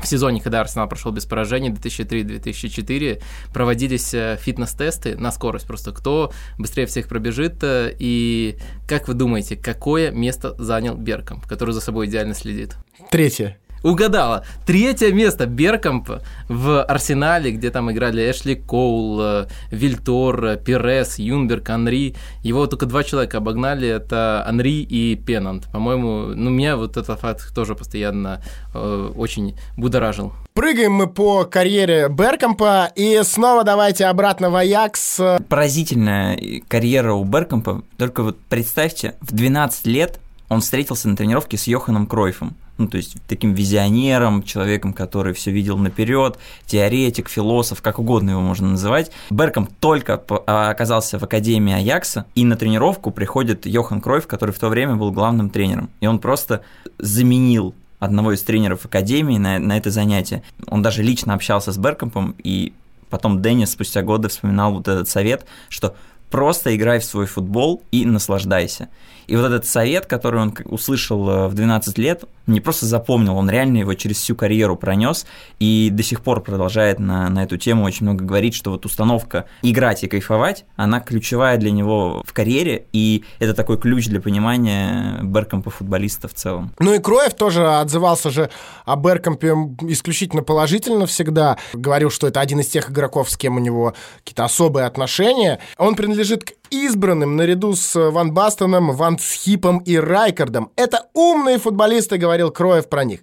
в 0.00 0.06
сезоне, 0.06 0.40
когда 0.40 0.60
Арсенал 0.60 0.88
прошел 0.88 1.12
без 1.12 1.26
поражений 1.26 1.70
2003-2004, 1.70 3.22
проводились 3.52 4.14
э, 4.14 4.38
фитнес-тесты 4.40 5.16
на 5.16 5.30
скорость. 5.30 5.66
Просто 5.66 5.92
кто 5.92 6.32
быстрее 6.58 6.86
всех 6.86 7.08
пробежит. 7.08 7.62
Э, 7.62 7.94
и 7.98 8.56
как 8.88 9.08
вы 9.08 9.14
думаете, 9.14 9.56
какое 9.56 10.10
место 10.10 10.54
занял 10.58 10.94
Берком, 10.94 11.40
который 11.42 11.72
за 11.72 11.80
собой 11.80 12.06
идеально 12.06 12.34
следит? 12.34 12.76
Третье. 13.10 13.58
Угадала. 13.82 14.44
Третье 14.66 15.12
место 15.12 15.46
Беркомп 15.46 16.10
в 16.48 16.82
Арсенале, 16.82 17.50
где 17.52 17.70
там 17.70 17.90
играли 17.90 18.30
Эшли 18.30 18.54
Коул, 18.54 19.20
э, 19.20 19.46
Вильтор, 19.70 20.56
Пирес, 20.56 21.18
Юнберг, 21.18 21.68
Анри. 21.70 22.14
Его 22.42 22.66
только 22.66 22.86
два 22.86 23.04
человека 23.04 23.38
обогнали, 23.38 23.88
это 23.88 24.44
Анри 24.46 24.82
и 24.82 25.16
Пенант. 25.16 25.68
По-моему, 25.72 26.34
ну, 26.34 26.50
меня 26.50 26.76
вот 26.76 26.96
этот 26.96 27.18
факт 27.18 27.54
тоже 27.54 27.74
постоянно 27.74 28.42
э, 28.74 29.12
очень 29.16 29.56
будоражил. 29.76 30.32
Прыгаем 30.52 30.92
мы 30.92 31.06
по 31.06 31.44
карьере 31.44 32.08
Беркомпа, 32.08 32.90
и 32.94 33.20
снова 33.24 33.64
давайте 33.64 34.06
обратно 34.06 34.50
в 34.50 34.56
Аякс. 34.56 35.20
Поразительная 35.48 36.38
карьера 36.68 37.14
у 37.14 37.24
Беркомпа, 37.24 37.82
только 37.96 38.22
вот 38.22 38.38
представьте, 38.48 39.14
в 39.20 39.32
12 39.32 39.86
лет 39.86 40.20
он 40.50 40.60
встретился 40.60 41.08
на 41.08 41.16
тренировке 41.16 41.56
с 41.56 41.66
Йоханом 41.66 42.06
Кройфом 42.06 42.56
ну, 42.80 42.88
то 42.88 42.96
есть 42.96 43.16
таким 43.28 43.52
визионером, 43.52 44.42
человеком, 44.42 44.94
который 44.94 45.34
все 45.34 45.50
видел 45.50 45.76
наперед, 45.76 46.38
теоретик, 46.64 47.28
философ, 47.28 47.82
как 47.82 47.98
угодно 47.98 48.30
его 48.30 48.40
можно 48.40 48.70
называть. 48.70 49.12
Берком 49.30 49.68
только 49.80 50.22
а, 50.46 50.70
оказался 50.70 51.18
в 51.18 51.22
Академии 51.22 51.74
Аякса, 51.74 52.24
и 52.34 52.44
на 52.44 52.56
тренировку 52.56 53.10
приходит 53.10 53.66
Йохан 53.66 54.00
Кройф, 54.00 54.26
который 54.26 54.52
в 54.52 54.58
то 54.58 54.68
время 54.68 54.96
был 54.96 55.12
главным 55.12 55.50
тренером. 55.50 55.90
И 56.00 56.06
он 56.06 56.18
просто 56.18 56.62
заменил 56.98 57.74
одного 57.98 58.32
из 58.32 58.42
тренеров 58.42 58.86
Академии 58.86 59.36
на, 59.36 59.58
на 59.58 59.76
это 59.76 59.90
занятие. 59.90 60.42
Он 60.66 60.80
даже 60.80 61.02
лично 61.02 61.34
общался 61.34 61.72
с 61.72 61.76
Беркомпом, 61.76 62.34
и 62.42 62.72
потом 63.10 63.42
Деннис 63.42 63.70
спустя 63.70 64.00
годы 64.00 64.28
вспоминал 64.28 64.72
вот 64.72 64.88
этот 64.88 65.06
совет, 65.06 65.44
что 65.68 65.94
просто 66.30 66.74
играй 66.74 67.00
в 67.00 67.04
свой 67.04 67.26
футбол 67.26 67.82
и 67.90 68.04
наслаждайся. 68.04 68.88
И 69.26 69.36
вот 69.36 69.46
этот 69.46 69.64
совет, 69.64 70.06
который 70.06 70.40
он 70.40 70.54
услышал 70.64 71.30
э, 71.30 71.46
в 71.46 71.54
12 71.54 71.98
лет, 71.98 72.24
не 72.48 72.60
просто 72.60 72.86
запомнил, 72.86 73.36
он 73.36 73.48
реально 73.48 73.78
его 73.78 73.94
через 73.94 74.16
всю 74.16 74.34
карьеру 74.34 74.76
пронес 74.76 75.24
и 75.60 75.88
до 75.92 76.02
сих 76.02 76.20
пор 76.20 76.42
продолжает 76.42 76.98
на, 76.98 77.28
на 77.28 77.44
эту 77.44 77.56
тему 77.56 77.84
очень 77.84 78.06
много 78.06 78.24
говорить, 78.24 78.54
что 78.54 78.72
вот 78.72 78.84
установка 78.86 79.46
играть 79.62 80.02
и 80.02 80.08
кайфовать, 80.08 80.64
она 80.74 80.98
ключевая 80.98 81.58
для 81.58 81.70
него 81.70 82.24
в 82.26 82.32
карьере, 82.32 82.86
и 82.92 83.24
это 83.38 83.54
такой 83.54 83.78
ключ 83.78 84.06
для 84.06 84.20
понимания 84.20 85.20
Беркомпа 85.22 85.70
футболиста 85.70 86.26
в 86.26 86.34
целом. 86.34 86.72
Ну 86.80 86.94
и 86.94 86.98
Кроев 86.98 87.34
тоже 87.34 87.66
отзывался 87.68 88.30
же 88.30 88.50
о 88.84 88.96
Беркомпе 88.96 89.54
исключительно 89.82 90.42
положительно 90.42 91.06
всегда, 91.06 91.56
говорил, 91.72 92.10
что 92.10 92.26
это 92.26 92.40
один 92.40 92.58
из 92.60 92.66
тех 92.66 92.90
игроков, 92.90 93.30
с 93.30 93.36
кем 93.36 93.56
у 93.56 93.60
него 93.60 93.94
какие-то 94.18 94.44
особые 94.44 94.86
отношения. 94.86 95.60
Он 95.78 95.94
принадлежит 95.94 96.19
к 96.24 96.52
избранным 96.70 97.36
наряду 97.36 97.74
с 97.74 98.10
Ван 98.10 98.32
Бастоном, 98.32 98.92
Ван 98.92 99.18
Схипом 99.18 99.78
и 99.78 99.96
Райкардом. 99.96 100.70
Это 100.76 101.06
умные 101.14 101.58
футболисты, 101.58 102.18
говорил 102.18 102.50
Кроев 102.50 102.88
про 102.88 103.04
них. 103.04 103.20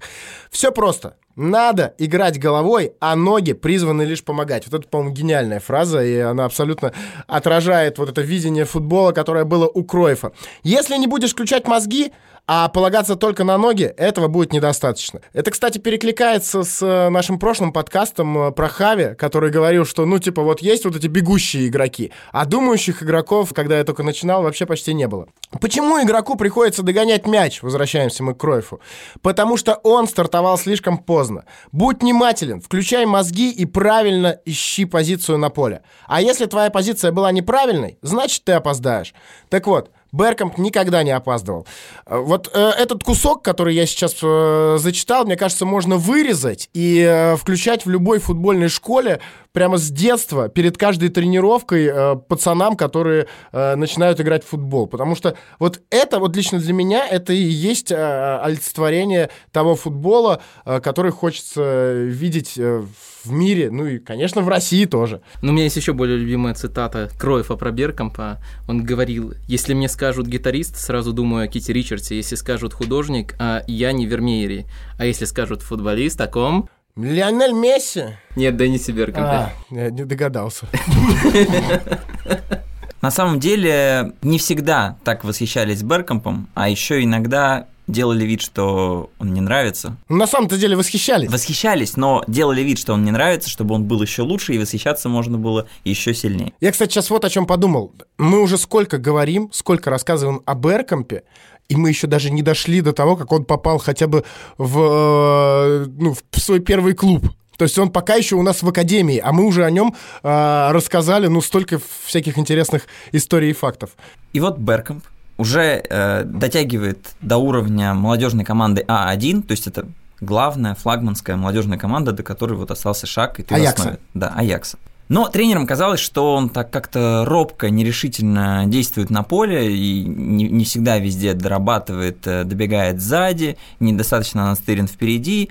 Все 0.51 0.71
просто. 0.71 1.15
Надо 1.35 1.93
играть 1.99 2.39
головой, 2.39 2.93
а 2.99 3.15
ноги 3.15 3.53
призваны 3.53 4.01
лишь 4.01 4.23
помогать. 4.23 4.65
Вот 4.65 4.79
это, 4.79 4.89
по-моему, 4.89 5.13
гениальная 5.13 5.59
фраза, 5.59 6.03
и 6.03 6.17
она 6.17 6.45
абсолютно 6.45 6.93
отражает 7.27 7.99
вот 7.99 8.09
это 8.09 8.21
видение 8.21 8.65
футбола, 8.65 9.11
которое 9.11 9.45
было 9.45 9.67
у 9.67 9.83
Кроева. 9.83 10.31
Если 10.63 10.97
не 10.97 11.05
будешь 11.05 11.33
включать 11.33 11.67
мозги, 11.67 12.11
а 12.47 12.69
полагаться 12.69 13.17
только 13.17 13.43
на 13.43 13.57
ноги, 13.57 13.83
этого 13.83 14.29
будет 14.29 14.53
недостаточно. 14.53 15.19
Это, 15.33 15.51
кстати, 15.51 15.79
перекликается 15.79 16.63
с 16.63 16.81
э, 16.81 17.09
нашим 17.09 17.39
прошлым 17.39 17.73
подкастом 17.73 18.37
э, 18.37 18.51
про 18.51 18.69
Хави, 18.69 19.15
который 19.15 19.51
говорил, 19.51 19.85
что, 19.85 20.05
ну, 20.05 20.17
типа, 20.17 20.41
вот 20.41 20.61
есть 20.61 20.85
вот 20.85 20.95
эти 20.95 21.07
бегущие 21.07 21.67
игроки, 21.67 22.13
а 22.31 22.45
думающих 22.45 23.03
игроков, 23.03 23.53
когда 23.53 23.77
я 23.77 23.83
только 23.83 24.03
начинал, 24.03 24.43
вообще 24.43 24.65
почти 24.65 24.93
не 24.93 25.07
было. 25.09 25.27
Почему 25.59 26.01
игроку 26.01 26.35
приходится 26.35 26.83
догонять 26.83 27.27
мяч? 27.27 27.61
Возвращаемся 27.61 28.23
мы 28.23 28.33
к 28.33 28.37
Кройфу. 28.37 28.79
Потому 29.21 29.57
что 29.57 29.75
он 29.83 30.07
стартовал 30.07 30.57
слишком 30.57 30.97
поздно. 30.99 31.43
Будь 31.73 32.01
внимателен, 32.01 32.61
включай 32.61 33.05
мозги 33.05 33.51
и 33.51 33.65
правильно 33.65 34.39
ищи 34.45 34.85
позицию 34.85 35.37
на 35.37 35.49
поле. 35.49 35.81
А 36.07 36.21
если 36.21 36.45
твоя 36.45 36.69
позиция 36.69 37.11
была 37.11 37.31
неправильной, 37.33 37.97
значит, 38.01 38.45
ты 38.45 38.53
опоздаешь. 38.53 39.13
Так 39.49 39.67
вот, 39.67 39.91
Беркомп 40.17 40.57
никогда 40.57 41.03
не 41.03 41.11
опаздывал. 41.11 41.67
Э, 42.05 42.17
вот 42.17 42.49
э, 42.53 42.59
этот 42.59 43.03
кусок, 43.03 43.43
который 43.43 43.75
я 43.75 43.85
сейчас 43.85 44.15
э, 44.21 44.77
зачитал, 44.79 45.25
мне 45.25 45.35
кажется, 45.37 45.65
можно 45.65 45.97
вырезать 45.97 46.69
и 46.73 46.99
э, 46.99 47.35
включать 47.37 47.85
в 47.85 47.89
любой 47.89 48.19
футбольной 48.19 48.69
школе 48.69 49.19
прямо 49.57 49.77
с 49.77 49.89
детства, 49.89 50.49
перед 50.49 50.77
каждой 50.77 51.09
тренировкой 51.09 51.85
э, 51.85 52.15
пацанам, 52.15 52.75
которые 52.75 53.27
э, 53.51 53.75
начинают 53.75 54.21
играть 54.21 54.43
в 54.43 54.49
футбол. 54.49 54.85
Потому 54.85 55.15
что 55.15 55.35
вот 55.57 55.81
это, 55.89 56.19
вот 56.19 56.35
лично 56.35 56.59
для 56.59 56.73
меня, 56.73 57.07
это 57.07 57.33
и 57.33 57.41
есть 57.41 57.91
э, 57.91 58.39
олицетворение 58.43 59.29
того 59.51 59.75
футбола, 59.75 60.41
э, 60.65 60.79
который 60.79 61.11
хочется 61.11 61.91
видеть 61.93 62.53
э, 62.57 62.83
в 63.27 63.31
мире, 63.31 63.69
ну 63.69 63.85
и, 63.85 63.99
конечно, 63.99 64.41
в 64.41 64.49
России 64.49 64.85
тоже. 64.85 65.21
Но 65.41 65.51
у 65.51 65.53
меня 65.53 65.65
есть 65.65 65.75
еще 65.75 65.93
более 65.93 66.17
любимая 66.17 66.53
цитата 66.53 67.09
Кроева 67.19 67.55
про 67.55 67.71
Беркомпа. 67.71 68.39
Он 68.67 68.83
говорил, 68.83 69.33
если 69.47 69.73
мне 69.73 69.89
скажут 69.89 70.27
гитарист, 70.27 70.77
сразу 70.77 71.13
думаю 71.13 71.45
о 71.45 71.47
Кити 71.47 71.71
Ричардсе, 71.71 72.15
если 72.15 72.35
скажут 72.35 72.73
художник, 72.73 73.35
а 73.39 73.63
я 73.67 73.91
не 73.91 74.05
Вермеери, 74.05 74.65
а 74.97 75.05
если 75.05 75.25
скажут 75.25 75.61
футболист, 75.61 76.19
о 76.21 76.27
ком? 76.27 76.69
Лионель 76.95 77.53
Месси? 77.53 78.05
Нет, 78.35 78.57
Деннисе 78.57 78.91
Беркомпе. 78.91 79.21
А, 79.21 79.53
я 79.69 79.91
не 79.91 80.03
догадался. 80.03 80.65
На 83.01 83.11
самом 83.11 83.39
деле, 83.39 84.13
не 84.23 84.39
всегда 84.39 84.97
так 85.03 85.23
восхищались 85.23 85.83
Беркомпом, 85.83 86.49
а 86.55 86.67
еще 86.69 87.03
иногда 87.03 87.67
делали 87.87 88.25
вид, 88.25 88.41
что 88.41 89.09
он 89.19 89.33
не 89.33 89.41
нравится. 89.41 89.97
На 90.09 90.27
самом-то 90.27 90.57
деле 90.57 90.75
восхищались. 90.75 91.31
Восхищались, 91.31 91.95
но 91.95 92.23
делали 92.27 92.61
вид, 92.61 92.79
что 92.79 92.93
он 92.93 93.03
не 93.03 93.11
нравится, 93.11 93.49
чтобы 93.49 93.75
он 93.75 93.85
был 93.85 94.01
еще 94.01 94.21
лучше, 94.21 94.53
и 94.53 94.57
восхищаться 94.57 95.09
можно 95.09 95.37
было 95.37 95.67
еще 95.83 96.13
сильнее. 96.13 96.53
Я, 96.59 96.71
кстати, 96.71 96.91
сейчас 96.91 97.09
вот 97.09 97.25
о 97.25 97.29
чем 97.29 97.45
подумал. 97.45 97.93
Мы 98.17 98.41
уже 98.41 98.57
сколько 98.57 98.97
говорим, 98.97 99.49
сколько 99.53 99.89
рассказываем 99.89 100.41
о 100.45 100.55
Беркомпе, 100.55 101.23
и 101.69 101.75
мы 101.75 101.89
еще 101.89 102.07
даже 102.07 102.29
не 102.29 102.41
дошли 102.41 102.81
до 102.81 102.93
того, 102.93 103.15
как 103.15 103.31
он 103.31 103.45
попал 103.45 103.77
хотя 103.77 104.07
бы 104.07 104.23
в, 104.57 104.79
э, 104.79 105.85
ну, 105.97 106.15
в 106.31 106.39
свой 106.39 106.59
первый 106.59 106.93
клуб. 106.93 107.29
То 107.57 107.63
есть 107.63 107.77
он 107.79 107.89
пока 107.89 108.15
еще 108.15 108.35
у 108.35 108.43
нас 108.43 108.61
в 108.61 108.69
академии, 108.69 109.17
а 109.17 109.33
мы 109.33 109.43
уже 109.43 109.65
о 109.65 109.71
нем 109.71 109.95
э, 110.23 110.71
рассказали, 110.71 111.27
ну, 111.27 111.41
столько 111.41 111.79
всяких 112.05 112.37
интересных 112.37 112.83
историй 113.11 113.49
и 113.49 113.53
фактов. 113.53 113.91
И 114.31 114.39
вот 114.39 114.59
Беркомп 114.59 115.03
уже 115.37 115.83
э, 115.89 116.23
дотягивает 116.23 117.15
до 117.21 117.37
уровня 117.37 117.93
молодежной 117.93 118.43
команды 118.43 118.83
А1, 118.87 119.43
то 119.43 119.51
есть 119.51 119.67
это 119.67 119.87
главная 120.19 120.75
флагманская 120.75 121.35
молодежная 121.35 121.77
команда, 121.77 122.11
до 122.11 122.23
которой 122.23 122.53
вот 122.53 122.71
остался 122.71 123.05
шаг. 123.05 123.39
И 123.39 123.43
ты 123.43 123.55
Аякса. 123.55 123.99
Да, 124.13 124.33
Аякса. 124.35 124.77
Но 125.09 125.29
тренерам 125.29 125.65
казалось, 125.65 126.01
что 126.01 126.35
он 126.35 126.49
так 126.49 126.69
как-то 126.69 127.23
робко, 127.25 127.69
нерешительно 127.69 128.65
действует 128.65 129.09
на 129.09 129.23
поле 129.23 129.73
и 129.73 130.03
не, 130.03 130.49
не 130.49 130.65
всегда 130.65 130.97
везде 130.97 131.33
дорабатывает, 131.33 132.27
э, 132.27 132.43
добегает 132.43 133.01
сзади, 133.01 133.57
недостаточно 133.79 134.47
настырен 134.47 134.87
впереди. 134.87 135.49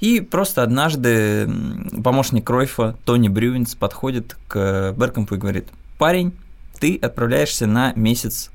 И 0.00 0.20
просто 0.20 0.62
однажды 0.62 1.50
помощник 2.04 2.46
Кройфа 2.46 2.96
Тони 3.04 3.28
Брюинс 3.28 3.74
подходит 3.74 4.36
к 4.46 4.94
Беркомпу 4.96 5.34
и 5.34 5.38
говорит, 5.38 5.68
парень, 5.98 6.32
ты 6.78 6.96
отправляешься 6.96 7.66
на 7.66 7.92
месяц 7.94 8.50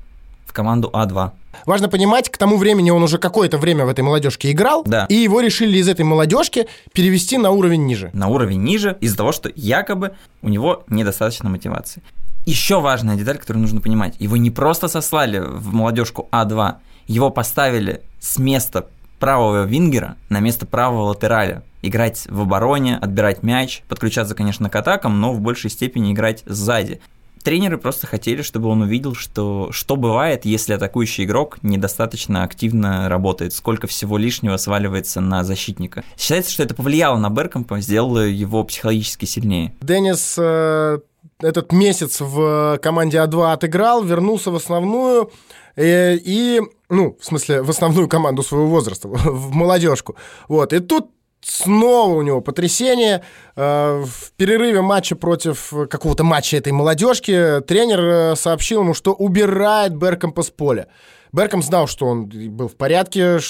команду 0.54 0.90
А2. 0.92 1.32
Важно 1.66 1.88
понимать, 1.88 2.30
к 2.30 2.36
тому 2.38 2.56
времени 2.56 2.90
он 2.90 3.02
уже 3.02 3.18
какое-то 3.18 3.58
время 3.58 3.84
в 3.84 3.88
этой 3.88 4.00
молодежке 4.00 4.50
играл, 4.50 4.82
Да. 4.86 5.06
и 5.08 5.14
его 5.14 5.40
решили 5.40 5.78
из 5.78 5.88
этой 5.88 6.04
молодежки 6.04 6.66
перевести 6.92 7.36
на 7.38 7.50
уровень 7.50 7.84
ниже. 7.84 8.10
на 8.14 8.28
уровень 8.28 8.62
ниже 8.62 8.96
из-за 9.00 9.16
того, 9.18 9.32
что 9.32 9.50
якобы 9.54 10.14
у 10.42 10.48
него 10.48 10.84
недостаточно 10.88 11.48
мотивации. 11.50 12.02
Еще 12.46 12.80
важная 12.80 13.16
деталь, 13.16 13.38
которую 13.38 13.62
нужно 13.62 13.80
понимать. 13.80 14.16
Его 14.18 14.36
не 14.36 14.50
просто 14.50 14.88
сослали 14.88 15.38
в 15.38 15.72
молодежку 15.72 16.28
А2, 16.32 16.74
его 17.06 17.30
поставили 17.30 18.02
с 18.20 18.38
места 18.38 18.86
правого 19.18 19.64
вингера 19.64 20.16
на 20.28 20.40
место 20.40 20.66
правого 20.66 21.04
латераля. 21.08 21.62
Играть 21.80 22.26
в 22.28 22.42
обороне, 22.42 22.96
отбирать 22.96 23.42
мяч, 23.42 23.82
подключаться, 23.88 24.34
конечно, 24.34 24.68
к 24.68 24.76
атакам, 24.76 25.20
но 25.20 25.32
в 25.32 25.40
большей 25.40 25.70
степени 25.70 26.12
играть 26.12 26.42
сзади. 26.46 27.00
Тренеры 27.44 27.76
просто 27.76 28.06
хотели, 28.06 28.40
чтобы 28.40 28.70
он 28.70 28.80
увидел, 28.80 29.14
что, 29.14 29.68
что 29.70 29.96
бывает, 29.96 30.46
если 30.46 30.72
атакующий 30.72 31.24
игрок 31.24 31.58
недостаточно 31.62 32.42
активно 32.42 33.10
работает, 33.10 33.52
сколько 33.52 33.86
всего 33.86 34.16
лишнего 34.16 34.56
сваливается 34.56 35.20
на 35.20 35.44
защитника. 35.44 36.04
Считается, 36.16 36.50
что 36.50 36.62
это 36.62 36.74
повлияло 36.74 37.18
на 37.18 37.28
Беркомпа, 37.28 37.80
сделало 37.80 38.20
его 38.20 38.64
психологически 38.64 39.26
сильнее. 39.26 39.74
Деннис 39.82 40.36
э, 40.38 41.00
этот 41.42 41.70
месяц 41.72 42.22
в 42.22 42.78
команде 42.82 43.18
А2 43.18 43.52
отыграл, 43.52 44.02
вернулся 44.02 44.50
в 44.50 44.56
основную 44.56 45.30
э, 45.76 46.16
и, 46.16 46.62
ну, 46.88 47.18
в 47.20 47.26
смысле, 47.26 47.60
в 47.60 47.68
основную 47.68 48.08
команду 48.08 48.42
своего 48.42 48.68
возраста, 48.68 49.08
в 49.08 49.54
молодежку. 49.54 50.16
Вот, 50.48 50.72
и 50.72 50.80
тут 50.80 51.10
снова 51.44 52.14
у 52.14 52.22
него 52.22 52.40
потрясение. 52.40 53.22
Э, 53.56 54.02
В 54.04 54.32
перерыве 54.36 54.80
матча 54.80 55.16
против 55.16 55.72
какого-то 55.90 56.24
матча 56.24 56.56
этой 56.56 56.72
молодежки 56.72 57.60
тренер 57.66 58.00
э, 58.00 58.36
сообщил 58.36 58.80
ему, 58.82 58.94
что 58.94 59.12
убирает 59.12 59.96
Беркомпа 59.96 60.42
с 60.42 60.50
поля. 60.50 60.88
Берком 61.34 61.64
знал, 61.64 61.88
что 61.88 62.06
он 62.06 62.28
был 62.28 62.68
в 62.68 62.76
порядке, 62.76 63.40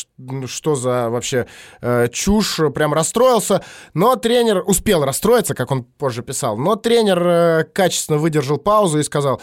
что 0.47 0.75
за 0.75 1.11
вообще 1.11 1.47
э, 1.83 2.09
чушь, 2.11 2.59
прям 2.75 2.95
расстроился. 2.95 3.63
Но 3.93 4.17
тренер 4.17 4.63
успел 4.67 5.05
расстроиться, 5.05 5.55
как 5.55 5.71
он 5.71 5.85
позже 5.85 6.23
писал. 6.23 6.57
Но 6.57 6.77
тренер 6.77 7.23
э, 7.27 7.65
качественно 7.65 8.17
выдержал 8.17 8.57
паузу 8.57 9.01
и 9.01 9.03
сказал, 9.03 9.43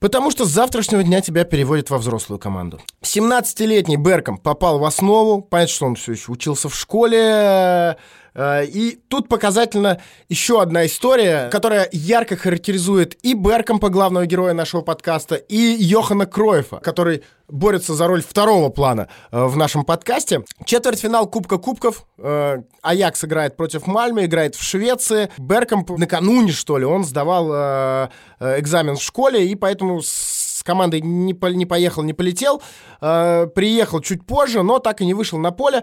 Потому 0.00 0.30
что 0.30 0.46
с 0.46 0.48
завтрашнего 0.48 1.02
дня 1.02 1.20
тебя 1.20 1.44
переводят 1.44 1.90
во 1.90 1.98
взрослую 1.98 2.38
команду. 2.38 2.80
17-летний 3.02 3.98
Берком 3.98 4.38
попал 4.38 4.78
в 4.78 4.84
основу. 4.84 5.42
Понятно, 5.42 5.74
что 5.74 5.86
он 5.86 5.94
все 5.94 6.12
еще 6.12 6.32
учился 6.32 6.70
в 6.70 6.74
школе. 6.74 7.98
Э, 8.34 8.66
И 8.66 9.00
тут 9.08 9.28
показательно 9.28 10.00
еще 10.28 10.60
одна 10.62 10.86
история, 10.86 11.48
которая 11.50 11.88
ярко 11.92 12.36
характеризует 12.36 13.16
и 13.24 13.34
Беркомпа, 13.34 13.88
главного 13.88 14.26
героя 14.26 14.52
нашего 14.54 14.82
подкаста, 14.82 15.34
и 15.34 15.56
Йохана 15.56 16.26
Кроефа, 16.26 16.78
который 16.78 17.22
борется 17.48 17.94
за 17.94 18.06
роль 18.06 18.22
второго 18.22 18.68
плана 18.68 19.08
э, 19.32 19.44
в 19.44 19.56
нашем 19.56 19.84
подкасте. 19.84 20.44
Четвертьфинал 20.64 21.26
Кубка 21.26 21.58
Кубков. 21.58 22.06
Э, 22.18 22.62
Аякс 22.82 23.24
играет 23.24 23.56
против 23.56 23.86
Мальмы, 23.86 24.24
играет 24.26 24.54
в 24.54 24.62
Швеции. 24.62 25.30
Беркомп 25.38 25.90
накануне, 25.98 26.52
что 26.52 26.78
ли, 26.78 26.84
он 26.84 27.04
сдавал 27.04 28.10
экзамен 28.40 28.96
в 28.96 29.02
школе, 29.02 29.46
и 29.46 29.54
поэтому 29.54 30.00
с 30.02 30.62
командой 30.62 31.00
не, 31.00 31.34
по- 31.34 31.46
не 31.46 31.66
поехал, 31.66 32.02
не 32.02 32.12
полетел. 32.12 32.62
Э, 33.00 33.46
приехал 33.54 34.00
чуть 34.00 34.24
позже, 34.26 34.62
но 34.62 34.78
так 34.78 35.00
и 35.00 35.06
не 35.06 35.14
вышел 35.14 35.38
на 35.38 35.50
поле. 35.50 35.82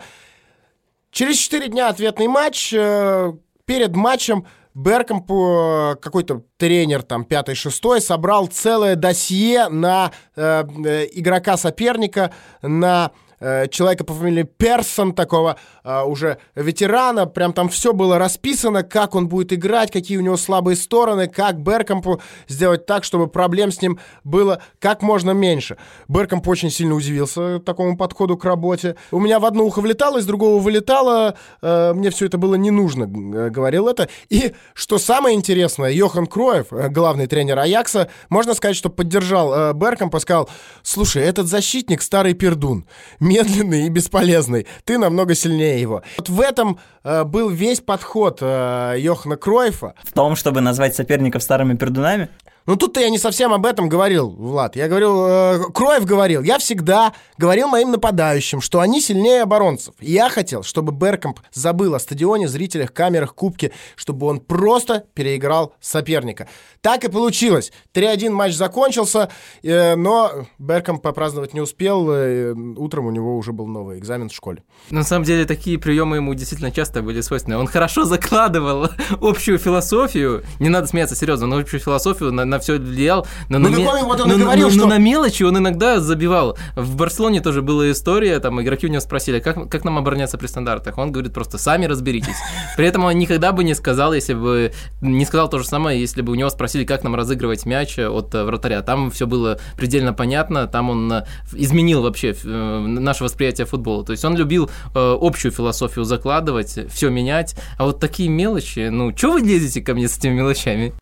Через 1.11 1.37
4 1.37 1.69
дня 1.69 1.89
ответный 1.89 2.27
матч. 2.27 2.73
Э, 2.73 3.33
Перед 3.65 3.97
матчем 3.97 4.45
Беркомпу 4.73 5.93
э, 5.93 5.95
какой-то 6.01 6.43
тренер, 6.55 7.01
там, 7.01 7.25
пятый-шестой, 7.25 7.99
собрал 7.99 8.47
целое 8.47 8.95
досье 8.95 9.67
на 9.67 10.11
э, 10.37 10.63
игрока 11.11 11.57
соперника, 11.57 12.31
на 12.61 13.11
э, 13.39 13.67
человека 13.67 14.03
по 14.03 14.13
фамилии 14.13 14.43
Персон, 14.43 15.13
такого 15.13 15.57
э, 15.83 16.03
уже 16.03 16.37
ветерана. 16.55 17.25
Прям 17.25 17.53
там 17.53 17.69
все 17.69 17.93
было 17.93 18.17
расписано, 18.17 18.83
как 18.83 19.15
он 19.15 19.27
будет 19.27 19.53
играть, 19.53 19.91
какие 19.91 20.17
у 20.17 20.21
него 20.21 20.37
слабые 20.37 20.75
стороны, 20.75 21.27
как 21.27 21.59
Беркомпу 21.61 22.21
сделать 22.47 22.85
так, 22.85 23.03
чтобы 23.03 23.27
проблем 23.27 23.71
с 23.71 23.81
ним 23.81 23.99
было 24.23 24.61
как 24.79 25.01
можно 25.01 25.31
меньше. 25.31 25.77
Беркомп 26.07 26.47
очень 26.47 26.69
сильно 26.69 26.95
удивился 26.95 27.59
такому 27.59 27.97
подходу 27.97 28.37
к 28.37 28.45
работе. 28.45 28.95
У 29.11 29.19
меня 29.19 29.39
в 29.39 29.45
одно 29.45 29.63
ухо 29.63 29.81
влетало, 29.81 30.17
из 30.17 30.25
другого 30.25 30.59
вылетало. 30.59 31.35
Э, 31.61 31.93
мне 31.93 32.09
все 32.09 32.25
это 32.25 32.37
было 32.37 32.55
не 32.55 32.71
нужно, 32.71 33.03
э, 33.03 33.49
говорил 33.49 33.87
это. 33.87 34.09
И 34.29 34.53
что 34.73 34.97
самое 34.97 35.35
интересное, 35.35 35.91
Йохан 35.91 36.27
Кроев, 36.27 36.67
э, 36.71 36.89
главный 36.89 37.27
тренер 37.27 37.59
Аякса, 37.59 38.09
можно 38.29 38.53
сказать, 38.53 38.75
что 38.75 38.89
поддержал 38.89 39.53
э, 39.53 39.73
Беркомпа, 39.73 40.19
сказал, 40.19 40.49
слушай, 40.83 41.23
этот 41.23 41.47
защитник 41.47 42.01
старый 42.01 42.33
пердун, 42.33 42.85
медленный 43.27 43.85
и 43.85 43.89
бесполезный, 43.89 44.67
ты 44.85 44.97
намного 44.97 45.35
сильнее 45.35 45.81
его. 45.81 46.03
Вот 46.17 46.29
в 46.29 46.41
этом 46.41 46.79
э, 47.03 47.23
был 47.23 47.49
весь 47.49 47.81
подход 47.81 48.39
э, 48.41 48.95
Йохана 48.97 49.37
Кроева. 49.37 49.93
В 50.03 50.13
том, 50.13 50.35
чтобы 50.35 50.61
назвать 50.61 50.95
соперников 50.95 51.43
старыми 51.43 51.75
пердунами? 51.75 52.29
Ну 52.67 52.75
тут-то 52.75 52.99
я 52.99 53.09
не 53.09 53.17
совсем 53.17 53.53
об 53.53 53.65
этом 53.65 53.87
говорил, 53.87 54.29
Влад. 54.29 54.75
Я 54.75 54.89
говорил, 54.89 55.25
э, 55.25 55.59
Кроев 55.73 56.03
говорил, 56.03 56.43
я 56.43 56.59
всегда 56.59 57.13
говорил 57.37 57.69
моим 57.69 57.91
нападающим, 57.91 58.59
что 58.59 58.81
они 58.81 58.99
сильнее 58.99 59.43
оборонцев. 59.43 59.95
И 60.01 60.11
я 60.11 60.27
хотел, 60.27 60.63
чтобы 60.63 60.91
Беркомп 60.91 61.39
забыл 61.53 61.95
о 61.95 61.99
стадионе, 61.99 62.49
зрителях, 62.49 62.91
камерах, 62.91 63.35
кубке, 63.35 63.71
чтобы 63.95 64.27
он 64.27 64.41
просто 64.41 65.05
переиграл 65.13 65.75
соперника. 65.79 66.49
Так 66.81 67.05
и 67.05 67.09
получилось. 67.09 67.71
3-1 67.93 68.31
матч 68.31 68.53
закончился, 68.53 69.29
э, 69.63 69.95
но 69.95 70.45
Беркомп 70.59 71.01
попраздновать 71.01 71.53
не 71.53 71.61
успел. 71.61 72.11
Э, 72.11 72.51
утром 72.51 73.05
у 73.05 73.11
него 73.11 73.37
уже 73.37 73.53
был 73.53 73.67
новый 73.67 73.97
экзамен 73.97 74.27
в 74.27 74.33
школе. 74.33 74.61
На 74.89 75.03
самом 75.03 75.23
деле 75.23 75.45
такие 75.45 75.79
приемы 75.79 76.17
ему 76.17 76.33
действительно 76.33 76.71
часто 76.71 77.01
были 77.01 77.21
свойственны. 77.21 77.57
Он 77.57 77.67
хорошо 77.67 78.03
закладывал 78.03 78.89
общую 79.21 79.57
философию. 79.57 80.43
Не 80.59 80.67
надо 80.67 80.87
смеяться 80.87 81.15
серьезно, 81.15 81.47
но 81.47 81.59
общую 81.59 81.79
философию 81.79 82.33
на, 82.33 82.43
на 82.43 82.56
все 82.59 82.77
влиял. 82.77 83.27
Но 83.49 83.59
Ну, 83.59 83.69
на, 83.69 83.75
ме- 83.75 83.85
вот 84.03 84.21
он 84.21 84.29
но- 84.29 84.37
говорил, 84.37 84.67
но- 84.67 84.71
что- 84.73 84.81
но 84.83 84.87
на 84.87 84.97
мелочи 84.97 85.43
он 85.43 85.57
иногда 85.57 85.99
забивал. 85.99 86.57
В 86.75 86.95
Барселоне 86.95 87.41
тоже 87.41 87.61
была 87.61 87.91
история, 87.91 88.39
там 88.39 88.61
игроки 88.61 88.87
у 88.87 88.89
него 88.89 89.01
спросили, 89.01 89.39
как, 89.39 89.69
как 89.69 89.83
нам 89.85 89.97
обороняться 89.97 90.37
при 90.37 90.47
стандартах. 90.47 90.97
Он 90.97 91.11
говорит 91.11 91.33
просто, 91.33 91.57
сами 91.57 91.85
разберитесь. 91.85 92.35
При 92.75 92.87
этом 92.87 93.03
он 93.05 93.17
никогда 93.17 93.51
бы 93.51 93.63
не 93.63 93.73
сказал, 93.73 94.13
если 94.13 94.33
бы... 94.33 94.71
Не 95.01 95.25
сказал 95.25 95.49
то 95.49 95.59
же 95.59 95.65
самое, 95.65 95.99
если 95.99 96.21
бы 96.21 96.31
у 96.31 96.35
него 96.35 96.49
спросили, 96.49 96.83
как 96.85 97.03
нам 97.03 97.15
разыгрывать 97.15 97.65
мяч 97.65 97.97
от 97.99 98.33
э, 98.35 98.43
вратаря. 98.43 98.81
Там 98.81 99.11
все 99.11 99.27
было 99.27 99.59
предельно 99.75 100.13
понятно, 100.13 100.67
там 100.67 100.89
он 100.89 101.11
э, 101.11 101.25
изменил 101.53 102.01
вообще 102.01 102.35
э, 102.43 102.79
наше 102.79 103.23
восприятие 103.23 103.65
футбола. 103.67 104.03
То 104.05 104.11
есть 104.11 104.23
он 104.25 104.35
любил 104.35 104.69
э, 104.95 105.17
общую 105.21 105.51
философию 105.51 106.05
закладывать, 106.05 106.77
все 106.91 107.09
менять. 107.09 107.55
А 107.77 107.85
вот 107.85 107.99
такие 107.99 108.29
мелочи, 108.29 108.89
ну, 108.89 109.15
что 109.15 109.33
вы 109.33 109.41
лезете 109.41 109.81
ко 109.81 109.93
мне 109.93 110.07
с 110.07 110.17
этими 110.17 110.33
мелочами? 110.33 110.93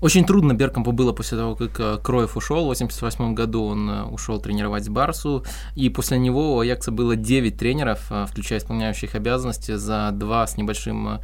Очень 0.00 0.24
трудно 0.24 0.54
Беркомпу 0.54 0.92
было 0.92 1.12
после 1.12 1.36
того, 1.36 1.54
как 1.56 1.78
э, 1.78 1.98
Кроев 2.02 2.36
ушел. 2.36 2.64
В 2.64 2.68
88 2.68 3.34
году 3.34 3.64
он 3.64 3.90
э, 3.90 4.04
ушел 4.04 4.40
тренировать 4.40 4.88
Барсу. 4.88 5.44
И 5.74 5.90
после 5.90 6.18
него 6.18 6.56
у 6.56 6.60
Аякса 6.60 6.90
было 6.90 7.16
9 7.16 7.58
тренеров, 7.58 8.06
э, 8.10 8.24
включая 8.26 8.60
исполняющих 8.60 9.14
обязанности, 9.14 9.76
за 9.76 10.10
два 10.12 10.46
с 10.46 10.56
небольшим 10.56 11.20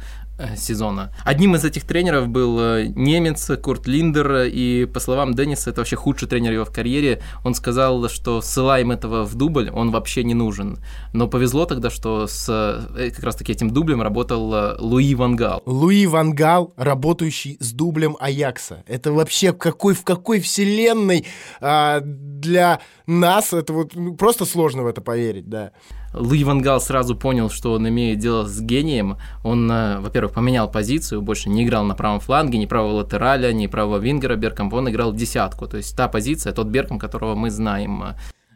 сезона. 0.55 1.11
Одним 1.23 1.55
из 1.55 1.65
этих 1.65 1.83
тренеров 1.85 2.27
был 2.27 2.59
э, 2.59 2.85
немец 2.87 3.49
Курт 3.61 3.87
Линдер, 3.87 4.43
и 4.43 4.85
по 4.85 4.99
словам 4.99 5.33
Денниса, 5.33 5.69
это 5.69 5.81
вообще 5.81 5.95
худший 5.95 6.27
тренер 6.27 6.53
его 6.53 6.65
в 6.65 6.71
карьере. 6.71 7.21
Он 7.43 7.53
сказал, 7.53 8.07
что 8.09 8.41
ссылаем 8.41 8.91
этого 8.91 9.23
в 9.23 9.35
дубль, 9.35 9.69
он 9.69 9.91
вообще 9.91 10.23
не 10.23 10.33
нужен. 10.33 10.79
Но 11.13 11.27
повезло 11.27 11.65
тогда, 11.65 11.89
что 11.89 12.27
с 12.27 12.47
э, 12.49 13.11
как 13.11 13.23
раз 13.23 13.35
таки 13.35 13.51
этим 13.51 13.71
дублем 13.71 14.01
работал 14.01 14.53
э, 14.53 14.75
Луи 14.79 15.15
Вангал. 15.15 15.61
Луи 15.65 16.05
Ван 16.05 16.33
Гал, 16.33 16.73
работающий 16.77 17.57
с 17.59 17.71
дублем 17.71 18.17
Аякса. 18.19 18.83
Это 18.87 19.11
вообще 19.11 19.51
в 19.53 19.57
какой, 19.57 19.93
в 19.93 20.03
какой 20.03 20.39
вселенной 20.39 21.25
а, 21.61 22.01
для 22.01 22.79
нас 23.05 23.53
это 23.53 23.73
вот 23.73 23.95
ну, 23.95 24.15
просто 24.15 24.45
сложно 24.45 24.83
в 24.83 24.87
это 24.87 25.01
поверить, 25.01 25.49
да. 25.49 25.71
Луи 26.19 26.43
Вангал 26.43 26.81
сразу 26.81 27.15
понял, 27.15 27.49
что 27.49 27.73
он 27.73 27.87
имеет 27.89 28.19
дело 28.19 28.45
с 28.45 28.59
гением. 28.61 29.17
Он, 29.43 29.71
э, 29.71 29.99
во-первых, 29.99 30.33
поменял 30.33 30.69
позицию, 30.69 31.21
больше 31.21 31.49
не 31.49 31.63
играл 31.63 31.83
на 31.83 31.95
правом 31.95 32.19
фланге, 32.19 32.57
ни 32.57 32.65
правого 32.65 32.97
латераля, 32.97 33.51
ни 33.53 33.67
правого 33.67 33.97
вингера 33.97 34.35
Берком, 34.35 34.71
он 34.73 34.89
играл 34.89 35.13
десятку. 35.13 35.67
То 35.67 35.77
есть 35.77 35.95
та 35.95 36.07
позиция, 36.07 36.53
тот 36.53 36.67
Берком, 36.67 36.99
которого 36.99 37.35
мы 37.35 37.49
знаем. 37.49 38.03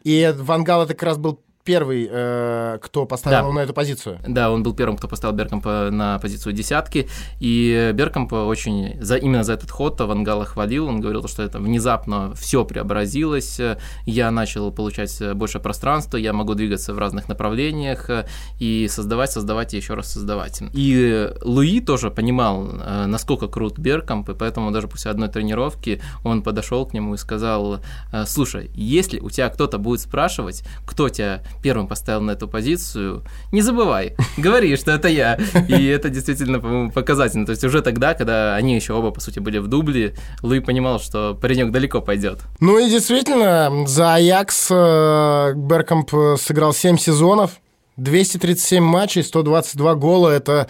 И 0.04 0.34
Ван 0.38 0.64
Гал 0.64 0.82
это 0.82 0.94
как 0.94 1.04
раз 1.04 1.18
был 1.18 1.40
первый, 1.64 2.08
э, 2.10 2.78
кто 2.82 3.06
поставил 3.06 3.36
Да. 3.36 3.40
его 3.40 3.52
на 3.52 3.60
эту 3.60 3.72
позицию. 3.72 4.18
Да, 4.26 4.50
он 4.50 4.62
был 4.62 4.74
первым, 4.74 4.96
кто 4.96 5.08
поставил 5.08 5.34
Беркомпа 5.36 5.88
на 5.90 6.18
позицию 6.18 6.52
десятки, 6.52 7.08
и 7.40 7.92
Беркомпа 7.94 8.34
очень 8.46 9.00
за, 9.00 9.16
именно 9.16 9.44
за 9.44 9.52
этот 9.54 9.70
ход 9.70 10.00
Вангала 10.00 10.44
хвалил, 10.44 10.86
он 10.88 11.00
говорил, 11.00 11.26
что 11.28 11.42
это 11.42 11.58
внезапно 11.58 12.34
все 12.34 12.64
преобразилось, 12.64 13.60
я 14.06 14.30
начал 14.30 14.72
получать 14.72 15.22
больше 15.34 15.60
пространства, 15.60 16.16
я 16.16 16.32
могу 16.32 16.54
двигаться 16.54 16.94
в 16.94 16.98
разных 16.98 17.28
направлениях 17.28 18.10
и 18.58 18.88
создавать, 18.88 19.30
создавать 19.32 19.74
и 19.74 19.76
еще 19.76 19.94
раз 19.94 20.12
создавать. 20.12 20.62
И 20.74 21.30
Луи 21.42 21.80
тоже 21.80 22.10
понимал, 22.10 22.68
э, 22.68 23.06
насколько 23.06 23.48
крут 23.48 23.78
Беркомп, 23.78 24.30
и 24.30 24.34
поэтому 24.34 24.70
даже 24.70 24.88
после 24.88 25.10
одной 25.10 25.28
тренировки 25.28 26.00
он 26.24 26.42
подошел 26.42 26.86
к 26.86 26.92
нему 26.92 27.14
и 27.14 27.16
сказал, 27.16 27.80
э, 28.12 28.24
слушай, 28.26 28.70
если 28.74 29.20
у 29.20 29.30
тебя 29.30 29.48
кто-то 29.48 29.78
будет 29.78 30.00
спрашивать, 30.00 30.64
кто 30.86 31.08
тебя 31.08 31.42
первым 31.62 31.88
поставил 31.88 32.20
на 32.22 32.32
эту 32.32 32.48
позицию, 32.48 33.24
не 33.52 33.62
забывай, 33.62 34.14
говори, 34.36 34.76
что 34.76 34.92
это 34.92 35.08
я. 35.08 35.38
И 35.68 35.86
это 35.86 36.08
действительно, 36.08 36.60
по-моему, 36.60 36.90
показательно. 36.90 37.44
То 37.46 37.50
есть 37.50 37.64
уже 37.64 37.82
тогда, 37.82 38.14
когда 38.14 38.54
они 38.54 38.74
еще 38.74 38.94
оба, 38.94 39.10
по 39.10 39.20
сути, 39.20 39.38
были 39.38 39.58
в 39.58 39.66
дубле, 39.68 40.14
Луи 40.42 40.60
понимал, 40.60 41.00
что 41.00 41.34
паренек 41.40 41.70
далеко 41.72 42.00
пойдет. 42.00 42.40
Ну 42.60 42.78
и 42.78 42.88
действительно, 42.88 43.86
за 43.86 44.14
Аякс 44.14 44.68
э, 44.70 45.52
Беркомп 45.56 46.14
э, 46.14 46.36
сыграл 46.40 46.72
7 46.72 46.96
сезонов, 46.98 47.52
237 47.96 48.82
матчей, 48.82 49.22
122 49.22 49.94
гола. 49.96 50.28
Это 50.30 50.68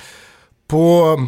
по 0.67 1.19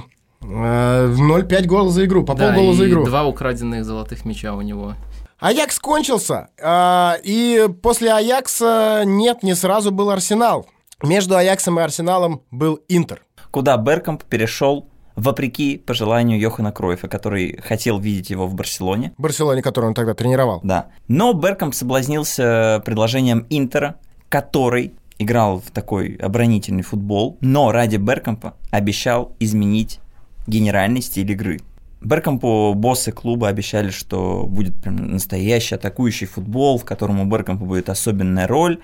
э, 0.42 0.46
0,5 0.46 1.66
гола 1.66 1.90
за 1.90 2.04
игру, 2.04 2.24
по 2.24 2.34
Да, 2.34 2.48
полгола 2.48 2.74
за 2.74 2.88
игру. 2.88 3.04
два 3.04 3.24
украденных 3.24 3.84
золотых 3.84 4.24
мяча 4.24 4.54
у 4.54 4.60
него. 4.62 4.94
Аякс 5.38 5.78
кончился, 5.78 6.48
а, 6.62 7.16
и 7.22 7.68
после 7.82 8.12
Аякса 8.12 9.02
нет, 9.04 9.42
не 9.42 9.54
сразу 9.54 9.90
был 9.90 10.10
Арсенал. 10.10 10.66
Между 11.02 11.36
Аяксом 11.36 11.78
и 11.80 11.82
Арсеналом 11.82 12.42
был 12.50 12.80
Интер. 12.88 13.22
Куда 13.50 13.76
Беркомп 13.76 14.24
перешел 14.24 14.88
вопреки 15.16 15.76
пожеланию 15.78 16.38
Йохана 16.38 16.72
Кроефа, 16.72 17.08
который 17.08 17.60
хотел 17.60 17.98
видеть 17.98 18.30
его 18.30 18.46
в 18.46 18.54
Барселоне. 18.54 19.12
Барселоне, 19.18 19.62
который 19.62 19.86
он 19.86 19.94
тогда 19.94 20.14
тренировал. 20.14 20.60
Да. 20.62 20.88
Но 21.08 21.32
Беркомп 21.32 21.74
соблазнился 21.74 22.82
предложением 22.84 23.46
Интера, 23.50 23.96
который 24.28 24.94
играл 25.18 25.60
в 25.60 25.70
такой 25.70 26.16
оборонительный 26.16 26.82
футбол, 26.82 27.38
но 27.40 27.70
ради 27.70 27.96
Беркомпа 27.96 28.54
обещал 28.70 29.36
изменить 29.38 30.00
генеральный 30.46 31.02
стиль 31.02 31.30
игры. 31.30 31.60
Беркомпу 32.04 32.74
боссы 32.74 33.12
клуба 33.12 33.48
обещали, 33.48 33.90
что 33.90 34.46
будет 34.46 34.76
прям 34.76 35.12
настоящий 35.12 35.74
атакующий 35.74 36.26
футбол, 36.26 36.78
в 36.78 36.84
котором 36.84 37.20
у 37.20 37.24
Беркомпа 37.24 37.64
будет 37.64 37.88
особенная 37.88 38.46
роль. 38.46 38.80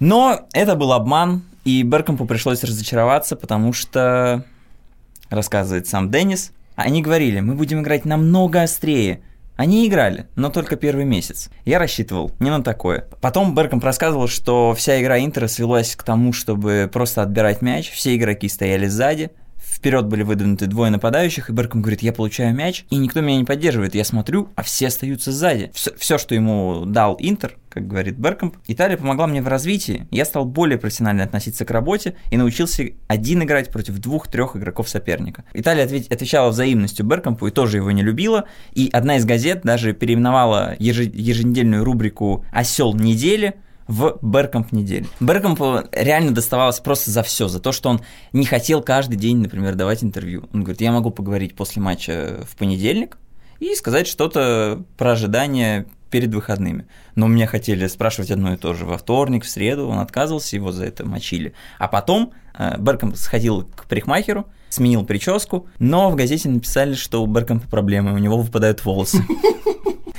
Но 0.00 0.46
это 0.52 0.74
был 0.74 0.92
обман, 0.92 1.42
и 1.64 1.82
Беркомпу 1.82 2.26
пришлось 2.26 2.64
разочароваться, 2.64 3.36
потому 3.36 3.72
что, 3.72 4.44
рассказывает 5.30 5.86
сам 5.86 6.10
Деннис, 6.10 6.52
они 6.74 7.02
говорили, 7.02 7.40
мы 7.40 7.54
будем 7.54 7.80
играть 7.80 8.04
намного 8.04 8.62
острее. 8.62 9.22
Они 9.56 9.88
играли, 9.88 10.26
но 10.36 10.50
только 10.50 10.76
первый 10.76 11.06
месяц. 11.06 11.48
Я 11.64 11.78
рассчитывал 11.78 12.30
не 12.40 12.50
на 12.50 12.62
такое. 12.62 13.06
Потом 13.22 13.54
Беркомп 13.54 13.82
рассказывал, 13.84 14.28
что 14.28 14.74
вся 14.74 15.00
игра 15.00 15.18
Интера 15.18 15.48
свелась 15.48 15.96
к 15.96 16.02
тому, 16.02 16.34
чтобы 16.34 16.90
просто 16.92 17.22
отбирать 17.22 17.62
мяч, 17.62 17.90
все 17.90 18.14
игроки 18.16 18.50
стояли 18.50 18.86
сзади, 18.86 19.30
вперед 19.76 20.06
были 20.06 20.22
выдвинуты 20.22 20.66
двое 20.66 20.90
нападающих, 20.90 21.50
и 21.50 21.52
Берком 21.52 21.82
говорит, 21.82 22.02
я 22.02 22.12
получаю 22.12 22.54
мяч, 22.54 22.84
и 22.90 22.96
никто 22.96 23.20
меня 23.20 23.38
не 23.38 23.44
поддерживает. 23.44 23.94
Я 23.94 24.04
смотрю, 24.04 24.48
а 24.56 24.62
все 24.62 24.88
остаются 24.88 25.32
сзади. 25.32 25.70
Все, 25.74 26.18
что 26.18 26.34
ему 26.34 26.84
дал 26.86 27.16
Интер, 27.20 27.56
как 27.68 27.86
говорит 27.86 28.16
Беркомп, 28.16 28.56
Италия 28.66 28.96
помогла 28.96 29.26
мне 29.26 29.42
в 29.42 29.48
развитии. 29.48 30.06
Я 30.10 30.24
стал 30.24 30.46
более 30.46 30.78
профессионально 30.78 31.24
относиться 31.24 31.66
к 31.66 31.70
работе 31.70 32.16
и 32.30 32.38
научился 32.38 32.84
один 33.06 33.42
играть 33.42 33.70
против 33.70 33.98
двух-трех 33.98 34.56
игроков 34.56 34.88
соперника. 34.88 35.44
Италия 35.52 35.84
ответ- 35.84 36.10
отвечала 36.10 36.48
взаимностью 36.48 37.04
Беркомпу 37.04 37.46
и 37.46 37.50
тоже 37.50 37.76
его 37.76 37.90
не 37.90 38.02
любила. 38.02 38.46
И 38.72 38.88
одна 38.92 39.18
из 39.18 39.26
газет 39.26 39.60
даже 39.62 39.92
переименовала 39.92 40.74
еже- 40.78 41.10
еженедельную 41.12 41.84
рубрику 41.84 42.46
«Осел 42.50 42.94
недели» 42.94 43.56
в 43.86 44.18
Беркомп 44.22 44.72
недели. 44.72 45.06
Беркомпу 45.20 45.80
реально 45.92 46.32
доставалось 46.32 46.80
просто 46.80 47.10
за 47.10 47.22
все, 47.22 47.48
за 47.48 47.60
то, 47.60 47.72
что 47.72 47.90
он 47.90 48.00
не 48.32 48.44
хотел 48.44 48.82
каждый 48.82 49.16
день, 49.16 49.38
например, 49.38 49.74
давать 49.74 50.02
интервью. 50.02 50.48
Он 50.52 50.62
говорит, 50.62 50.80
я 50.80 50.92
могу 50.92 51.10
поговорить 51.10 51.54
после 51.54 51.82
матча 51.82 52.44
в 52.48 52.56
понедельник 52.56 53.18
и 53.60 53.74
сказать 53.74 54.06
что-то 54.06 54.82
про 54.96 55.12
ожидания 55.12 55.86
перед 56.10 56.32
выходными. 56.34 56.86
Но 57.14 57.26
меня 57.26 57.46
хотели 57.46 57.86
спрашивать 57.86 58.30
одно 58.30 58.54
и 58.54 58.56
то 58.56 58.74
же. 58.74 58.84
Во 58.84 58.98
вторник, 58.98 59.44
в 59.44 59.48
среду 59.48 59.88
он 59.88 59.98
отказывался, 59.98 60.56
его 60.56 60.72
за 60.72 60.84
это 60.84 61.04
мочили. 61.04 61.52
А 61.78 61.88
потом 61.88 62.32
э, 62.58 62.76
Беркомп 62.78 63.16
сходил 63.16 63.64
к 63.74 63.86
парикмахеру, 63.86 64.46
сменил 64.68 65.04
прическу, 65.04 65.68
но 65.78 66.10
в 66.10 66.16
газете 66.16 66.48
написали, 66.48 66.94
что 66.94 67.22
у 67.22 67.26
Беркомпа 67.26 67.68
проблемы, 67.68 68.12
у 68.12 68.18
него 68.18 68.38
выпадают 68.38 68.84
волосы. 68.84 69.24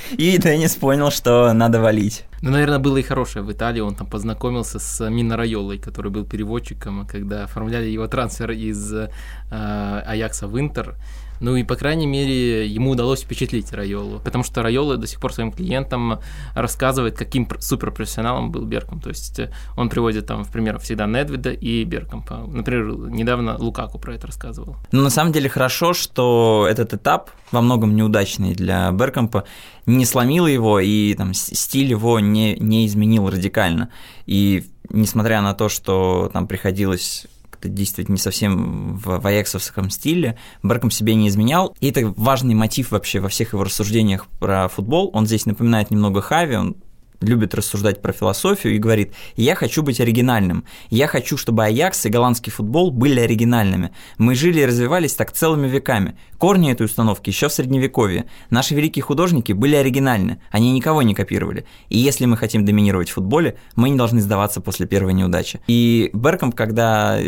И 0.18 0.38
Деннис 0.38 0.76
понял, 0.76 1.12
что 1.12 1.52
надо 1.54 1.82
валить. 1.82 2.24
Ну, 2.42 2.52
наверное, 2.52 2.80
было 2.80 2.98
и 2.98 3.02
хорошее 3.02 3.44
в 3.44 3.52
Италии. 3.52 3.82
Он 3.82 3.96
там 3.96 4.08
познакомился 4.08 4.80
с 4.80 5.10
Мино 5.10 5.38
Райолой, 5.38 5.80
который 5.80 6.12
был 6.12 6.24
переводчиком, 6.24 7.06
когда 7.08 7.44
оформляли 7.44 7.88
его 7.88 8.08
трансфер 8.08 8.52
из 8.52 8.94
э, 8.94 9.10
Аякса 9.50 10.48
в 10.48 10.60
Интер. 10.60 10.96
Ну 11.40 11.56
и, 11.56 11.64
по 11.64 11.76
крайней 11.76 12.08
мере, 12.08 12.68
ему 12.68 12.92
удалось 12.92 13.22
впечатлить 13.22 13.72
Райолу, 13.74 14.20
потому 14.24 14.44
что 14.44 14.64
Райола 14.64 14.98
до 14.98 15.08
сих 15.08 15.20
пор 15.20 15.34
своим 15.34 15.52
клиентам 15.52 16.20
рассказывает, 16.56 17.18
каким 17.18 17.48
суперпрофессионалом 17.60 18.52
был 18.52 18.66
Берком. 18.66 19.00
То 19.00 19.10
есть 19.10 19.40
э, 19.40 19.52
он 19.76 19.90
приводит 19.90 20.26
там 20.28 20.44
в 20.44 20.52
пример 20.52 20.80
всегда 20.80 21.06
Недвида 21.06 21.52
и 21.52 21.84
Беркомпа. 21.84 22.46
Например, 22.48 23.10
недавно 23.10 23.58
Лукаку 23.58 24.00
про 24.00 24.16
это 24.16 24.28
рассказывал. 24.28 24.78
Ну, 24.92 25.04
на 25.04 25.10
самом 25.10 25.32
деле 25.32 25.50
хорошо, 25.50 25.94
что 25.94 26.68
этот 26.70 26.94
этап 26.94 27.32
во 27.52 27.62
многом 27.62 27.96
неудачный 27.96 28.54
для 28.54 28.92
Беркомпа 28.92 29.46
не 29.86 30.06
сломил 30.06 30.48
его 30.48 30.80
и 30.80 31.14
там 31.14 31.34
стиль 31.34 31.90
его 31.90 32.20
не, 32.20 32.56
не 32.56 32.86
изменил 32.86 33.30
радикально. 33.30 33.90
И 34.26 34.66
несмотря 34.90 35.42
на 35.42 35.54
то, 35.54 35.70
что 35.70 36.30
там 36.34 36.48
приходилось 36.48 37.28
как-то 37.58 37.70
действовать 37.70 38.10
не 38.10 38.18
совсем 38.18 38.98
в, 38.98 39.26
аяксовском 39.26 39.90
стиле, 39.90 40.38
Берком 40.62 40.92
себе 40.92 41.16
не 41.16 41.28
изменял. 41.28 41.76
И 41.80 41.90
это 41.90 42.14
важный 42.16 42.54
мотив 42.54 42.92
вообще 42.92 43.20
во 43.20 43.30
всех 43.30 43.54
его 43.54 43.64
рассуждениях 43.64 44.28
про 44.40 44.68
футбол. 44.68 45.10
Он 45.14 45.26
здесь 45.26 45.48
напоминает 45.48 45.90
немного 45.90 46.22
Хави, 46.22 46.56
он 46.56 46.76
любит 47.22 47.56
рассуждать 47.56 48.02
про 48.02 48.14
философию 48.14 48.76
и 48.76 48.80
говорит, 48.80 49.14
я 49.36 49.56
хочу 49.56 49.84
быть 49.84 50.00
оригинальным, 50.00 50.66
я 50.90 51.08
хочу, 51.08 51.38
чтобы 51.38 51.66
Аякс 51.66 52.06
и 52.06 52.10
голландский 52.10 52.52
футбол 52.52 52.92
были 52.92 53.20
оригинальными. 53.20 53.92
Мы 54.18 54.36
жили 54.36 54.62
и 54.62 54.66
развивались 54.66 55.14
так 55.14 55.32
целыми 55.32 55.68
веками. 55.68 56.18
Корни 56.38 56.72
этой 56.72 56.86
установки 56.86 57.30
еще 57.30 57.50
в 57.50 57.54
Средневековье. 57.54 58.26
Наши 58.50 58.76
великие 58.76 59.04
художники 59.04 59.52
были 59.52 59.76
оригинальны, 59.76 60.42
они 60.52 60.72
никого 60.72 61.02
не 61.02 61.16
копировали. 61.16 61.66
И 61.90 61.98
если 61.98 62.26
мы 62.26 62.38
хотим 62.38 62.66
доминировать 62.66 63.10
в 63.10 63.14
футболе, 63.14 63.58
мы 63.76 63.90
не 63.90 63.98
должны 63.98 64.22
сдаваться 64.22 64.62
после 64.62 64.86
первой 64.86 65.14
неудачи. 65.14 65.60
И 65.68 66.10
Берком, 66.14 66.52
когда 66.52 67.20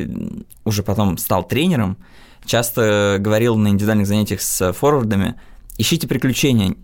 уже 0.66 0.84
потом 0.84 1.18
стал 1.18 1.48
тренером, 1.48 1.98
часто 2.46 3.18
говорил 3.20 3.56
на 3.56 3.70
индивидуальных 3.70 4.08
занятиях 4.08 4.42
с 4.42 4.74
форвардами, 4.74 5.36
ищите 5.78 6.08
приключения, 6.08 6.76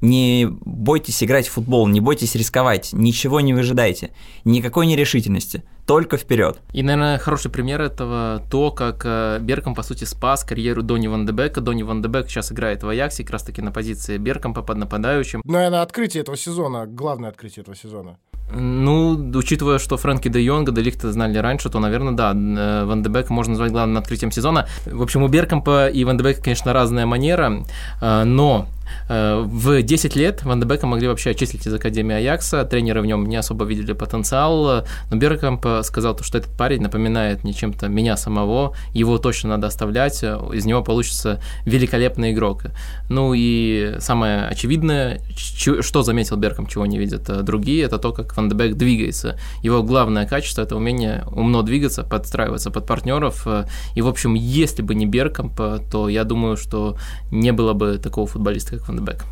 не 0.00 0.46
бойтесь 0.48 1.22
играть 1.22 1.48
в 1.48 1.52
футбол, 1.52 1.88
не 1.88 2.00
бойтесь 2.00 2.34
рисковать, 2.34 2.90
ничего 2.92 3.40
не 3.40 3.54
выжидайте, 3.54 4.10
никакой 4.44 4.86
нерешительности, 4.86 5.62
только 5.86 6.16
вперед. 6.16 6.60
И, 6.72 6.82
наверное, 6.82 7.18
хороший 7.18 7.50
пример 7.50 7.80
этого 7.80 8.42
то, 8.50 8.70
как 8.70 9.02
э, 9.04 9.38
Берком, 9.40 9.74
по 9.74 9.82
сути, 9.82 10.04
спас 10.04 10.44
карьеру 10.44 10.82
Дони 10.82 11.08
Ван 11.08 11.26
Дебека. 11.26 11.60
Дони 11.60 11.82
Ван 11.82 12.02
Дебек 12.02 12.28
сейчас 12.28 12.52
играет 12.52 12.82
в 12.82 12.88
Аяксе, 12.88 13.24
как 13.24 13.32
раз-таки 13.32 13.62
на 13.62 13.72
позиции 13.72 14.18
Беркомпа 14.18 14.62
под 14.62 14.76
нападающим. 14.76 15.40
Наверное, 15.44 15.82
открытие 15.82 16.22
этого 16.22 16.36
сезона, 16.36 16.86
главное 16.86 17.30
открытие 17.30 17.62
этого 17.62 17.76
сезона. 17.76 18.18
Ну, 18.54 19.30
учитывая, 19.34 19.78
что 19.78 19.96
Фрэнки 19.96 20.28
де 20.28 20.40
Йонга, 20.40 20.72
де 20.72 20.80
Лихта 20.80 21.12
знали 21.12 21.36
раньше, 21.36 21.68
то, 21.68 21.80
наверное, 21.80 22.12
да, 22.14 22.32
э, 22.32 22.84
Ван 22.84 23.02
де 23.02 23.10
Бека 23.10 23.32
можно 23.32 23.52
назвать 23.52 23.72
главным 23.72 23.98
открытием 23.98 24.30
сезона. 24.30 24.66
В 24.86 25.02
общем, 25.02 25.22
у 25.22 25.28
Беркомпа 25.28 25.88
и 25.88 26.04
Ван 26.04 26.16
де 26.16 26.24
Бека, 26.24 26.42
конечно, 26.42 26.72
разная 26.72 27.04
манера, 27.04 27.64
э, 28.00 28.24
но 28.24 28.66
в 29.08 29.82
10 29.82 30.16
лет 30.16 30.44
Ван 30.44 30.60
де 30.60 30.86
могли 30.86 31.08
вообще 31.08 31.30
отчислить 31.30 31.66
из 31.66 31.74
Академии 31.74 32.16
Аякса, 32.16 32.64
тренеры 32.64 33.02
в 33.02 33.06
нем 33.06 33.26
не 33.26 33.36
особо 33.36 33.64
видели 33.64 33.92
потенциал, 33.92 34.84
но 35.10 35.16
Беркамп 35.16 35.66
сказал, 35.82 36.18
что 36.20 36.38
этот 36.38 36.56
парень 36.56 36.82
напоминает 36.82 37.44
мне 37.44 37.52
чем-то 37.52 37.88
меня 37.88 38.16
самого, 38.16 38.74
его 38.92 39.18
точно 39.18 39.50
надо 39.50 39.66
оставлять, 39.66 40.22
из 40.22 40.64
него 40.64 40.82
получится 40.82 41.40
великолепный 41.64 42.32
игрок. 42.32 42.64
Ну 43.08 43.34
и 43.34 43.96
самое 43.98 44.46
очевидное, 44.46 45.20
что 45.36 46.02
заметил 46.02 46.36
Берком, 46.36 46.66
чего 46.66 46.86
не 46.86 46.98
видят 46.98 47.28
э, 47.28 47.42
другие, 47.42 47.84
это 47.84 47.98
то, 47.98 48.12
как 48.12 48.36
Ван 48.36 48.48
де 48.48 48.74
двигается. 48.74 49.38
Его 49.62 49.82
главное 49.82 50.26
качество– 50.26 50.62
это 50.62 50.76
умение 50.76 51.24
умно 51.30 51.62
двигаться, 51.62 52.04
подстраиваться 52.04 52.70
под 52.70 52.86
партнеров. 52.86 53.46
И, 53.94 54.02
в 54.02 54.08
общем, 54.08 54.34
если 54.34 54.82
бы 54.82 54.94
не 54.94 55.06
Беркамп, 55.06 55.60
то 55.90 56.08
я 56.08 56.24
думаю, 56.24 56.56
что 56.56 56.96
не 57.30 57.52
было 57.52 57.72
бы 57.72 57.98
такого 57.98 58.26
футболиста, 58.26 58.77
как 58.78 58.88
Ван 58.88 58.98
де 58.98 59.04
Бек. 59.04 59.24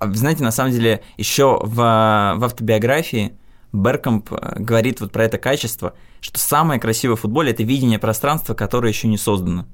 Вы 0.00 0.14
знаете, 0.14 0.42
на 0.42 0.50
самом 0.50 0.72
деле, 0.72 1.02
еще 1.16 1.58
в, 1.62 1.74
в 1.74 2.44
автобиографии 2.44 3.36
Беркомп 3.72 4.32
э, 4.32 4.60
говорит 4.60 5.00
вот 5.00 5.12
про 5.12 5.24
это 5.24 5.38
качество, 5.38 5.94
что 6.20 6.38
самое 6.38 6.80
красивое 6.80 7.16
в 7.16 7.20
футболе– 7.20 7.50
это 7.52 7.62
видение 7.62 7.98
пространства, 7.98 8.54
которое 8.54 8.88
еще 8.88 9.08
не 9.08 9.18
создано. 9.18 9.66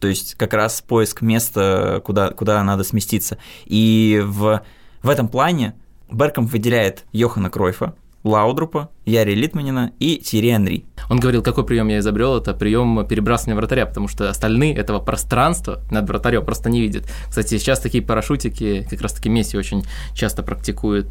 То 0.00 0.08
есть 0.08 0.34
как 0.34 0.52
раз 0.52 0.82
поиск 0.82 1.22
места, 1.22 2.02
куда, 2.04 2.30
куда 2.30 2.62
надо 2.62 2.84
сместиться. 2.84 3.38
И 3.64 4.20
в, 4.24 4.62
в 5.02 5.08
этом 5.08 5.28
плане 5.28 5.74
Беркомп 6.10 6.50
выделяет 6.50 7.04
Йохана 7.12 7.48
Кройфа, 7.48 7.94
Лаудрупа, 8.24 8.88
Яри 9.04 9.34
Литманина 9.34 9.92
и 10.00 10.16
Тири 10.16 10.48
Анри. 10.48 10.86
Он 11.10 11.20
говорил, 11.20 11.42
какой 11.42 11.66
прием 11.66 11.88
я 11.88 11.98
изобрел, 11.98 12.38
это 12.38 12.54
прием 12.54 13.06
перебрасывания 13.06 13.54
вратаря, 13.54 13.84
потому 13.84 14.08
что 14.08 14.30
остальные 14.30 14.74
этого 14.74 14.98
пространства 14.98 15.82
над 15.90 16.08
вратарем 16.08 16.42
просто 16.42 16.70
не 16.70 16.80
видят. 16.80 17.04
Кстати, 17.28 17.58
сейчас 17.58 17.80
такие 17.80 18.02
парашютики, 18.02 18.86
как 18.88 19.02
раз 19.02 19.12
таки 19.12 19.28
Месси 19.28 19.58
очень 19.58 19.84
часто 20.14 20.42
практикует. 20.42 21.08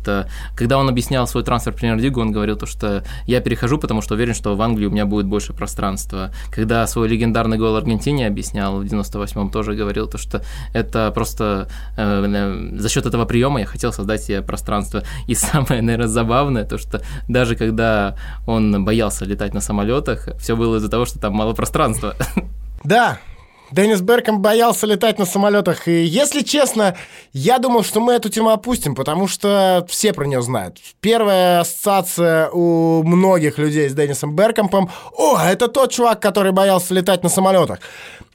Когда 0.55 0.79
он 0.79 0.89
объяснял 0.89 1.27
свой 1.27 1.43
трансфер 1.43 1.73
в 1.73 1.75
премьер-лигу, 1.75 2.19
он 2.19 2.31
говорил 2.31 2.57
то, 2.57 2.65
что 2.65 3.03
я 3.27 3.41
перехожу, 3.41 3.77
потому 3.77 4.01
что 4.01 4.15
уверен, 4.15 4.33
что 4.33 4.55
в 4.55 4.61
Англии 4.63 4.87
у 4.87 4.91
меня 4.91 5.05
будет 5.05 5.27
больше 5.27 5.53
пространства. 5.53 6.31
Когда 6.49 6.87
свой 6.87 7.07
легендарный 7.07 7.59
гол 7.59 7.75
Аргентине 7.75 8.25
объяснял 8.25 8.79
в 8.79 8.83
98-м, 8.83 9.51
тоже 9.51 9.75
говорил 9.75 10.07
то, 10.07 10.17
что 10.17 10.41
это 10.73 11.11
просто 11.11 11.67
э, 11.95 12.71
за 12.75 12.89
счет 12.89 13.05
этого 13.05 13.25
приема 13.25 13.59
я 13.59 13.67
хотел 13.67 13.93
создать 13.93 14.23
себе 14.23 14.41
пространство. 14.41 15.03
И 15.27 15.35
самое, 15.35 15.83
наверное, 15.83 16.07
забавное, 16.07 16.65
то, 16.65 16.79
что 16.79 17.02
даже 17.27 17.55
когда 17.55 18.15
он 18.45 18.83
боялся 18.85 19.25
летать 19.25 19.53
на 19.53 19.61
самолетах, 19.61 20.29
все 20.39 20.55
было 20.55 20.77
из-за 20.77 20.89
того, 20.89 21.05
что 21.05 21.19
там 21.19 21.33
мало 21.33 21.53
пространства. 21.53 22.15
Да, 22.83 23.17
Деннис 23.73 24.01
Берком 24.01 24.39
боялся 24.39 24.85
летать 24.85 25.17
на 25.17 25.25
самолетах. 25.25 25.87
И, 25.87 26.03
если 26.03 26.41
честно, 26.41 26.95
я 27.31 27.57
думал, 27.57 27.83
что 27.83 28.01
мы 28.01 28.13
эту 28.13 28.29
тему 28.29 28.49
опустим, 28.49 28.93
потому 28.93 29.27
что 29.27 29.85
все 29.89 30.13
про 30.13 30.25
нее 30.25 30.43
знают. 30.43 30.77
Первая 31.01 31.61
ассоциация 31.61 32.49
у 32.49 33.01
многих 33.03 33.57
людей 33.57 33.89
с 33.89 33.93
Деннисом 33.93 34.35
Беркомпом– 34.35 34.91
о, 35.17 35.39
это 35.39 35.67
тот 35.69 35.91
чувак, 35.91 36.19
который 36.19 36.51
боялся 36.51 36.93
летать 36.93 37.23
на 37.23 37.29
самолетах. 37.29 37.79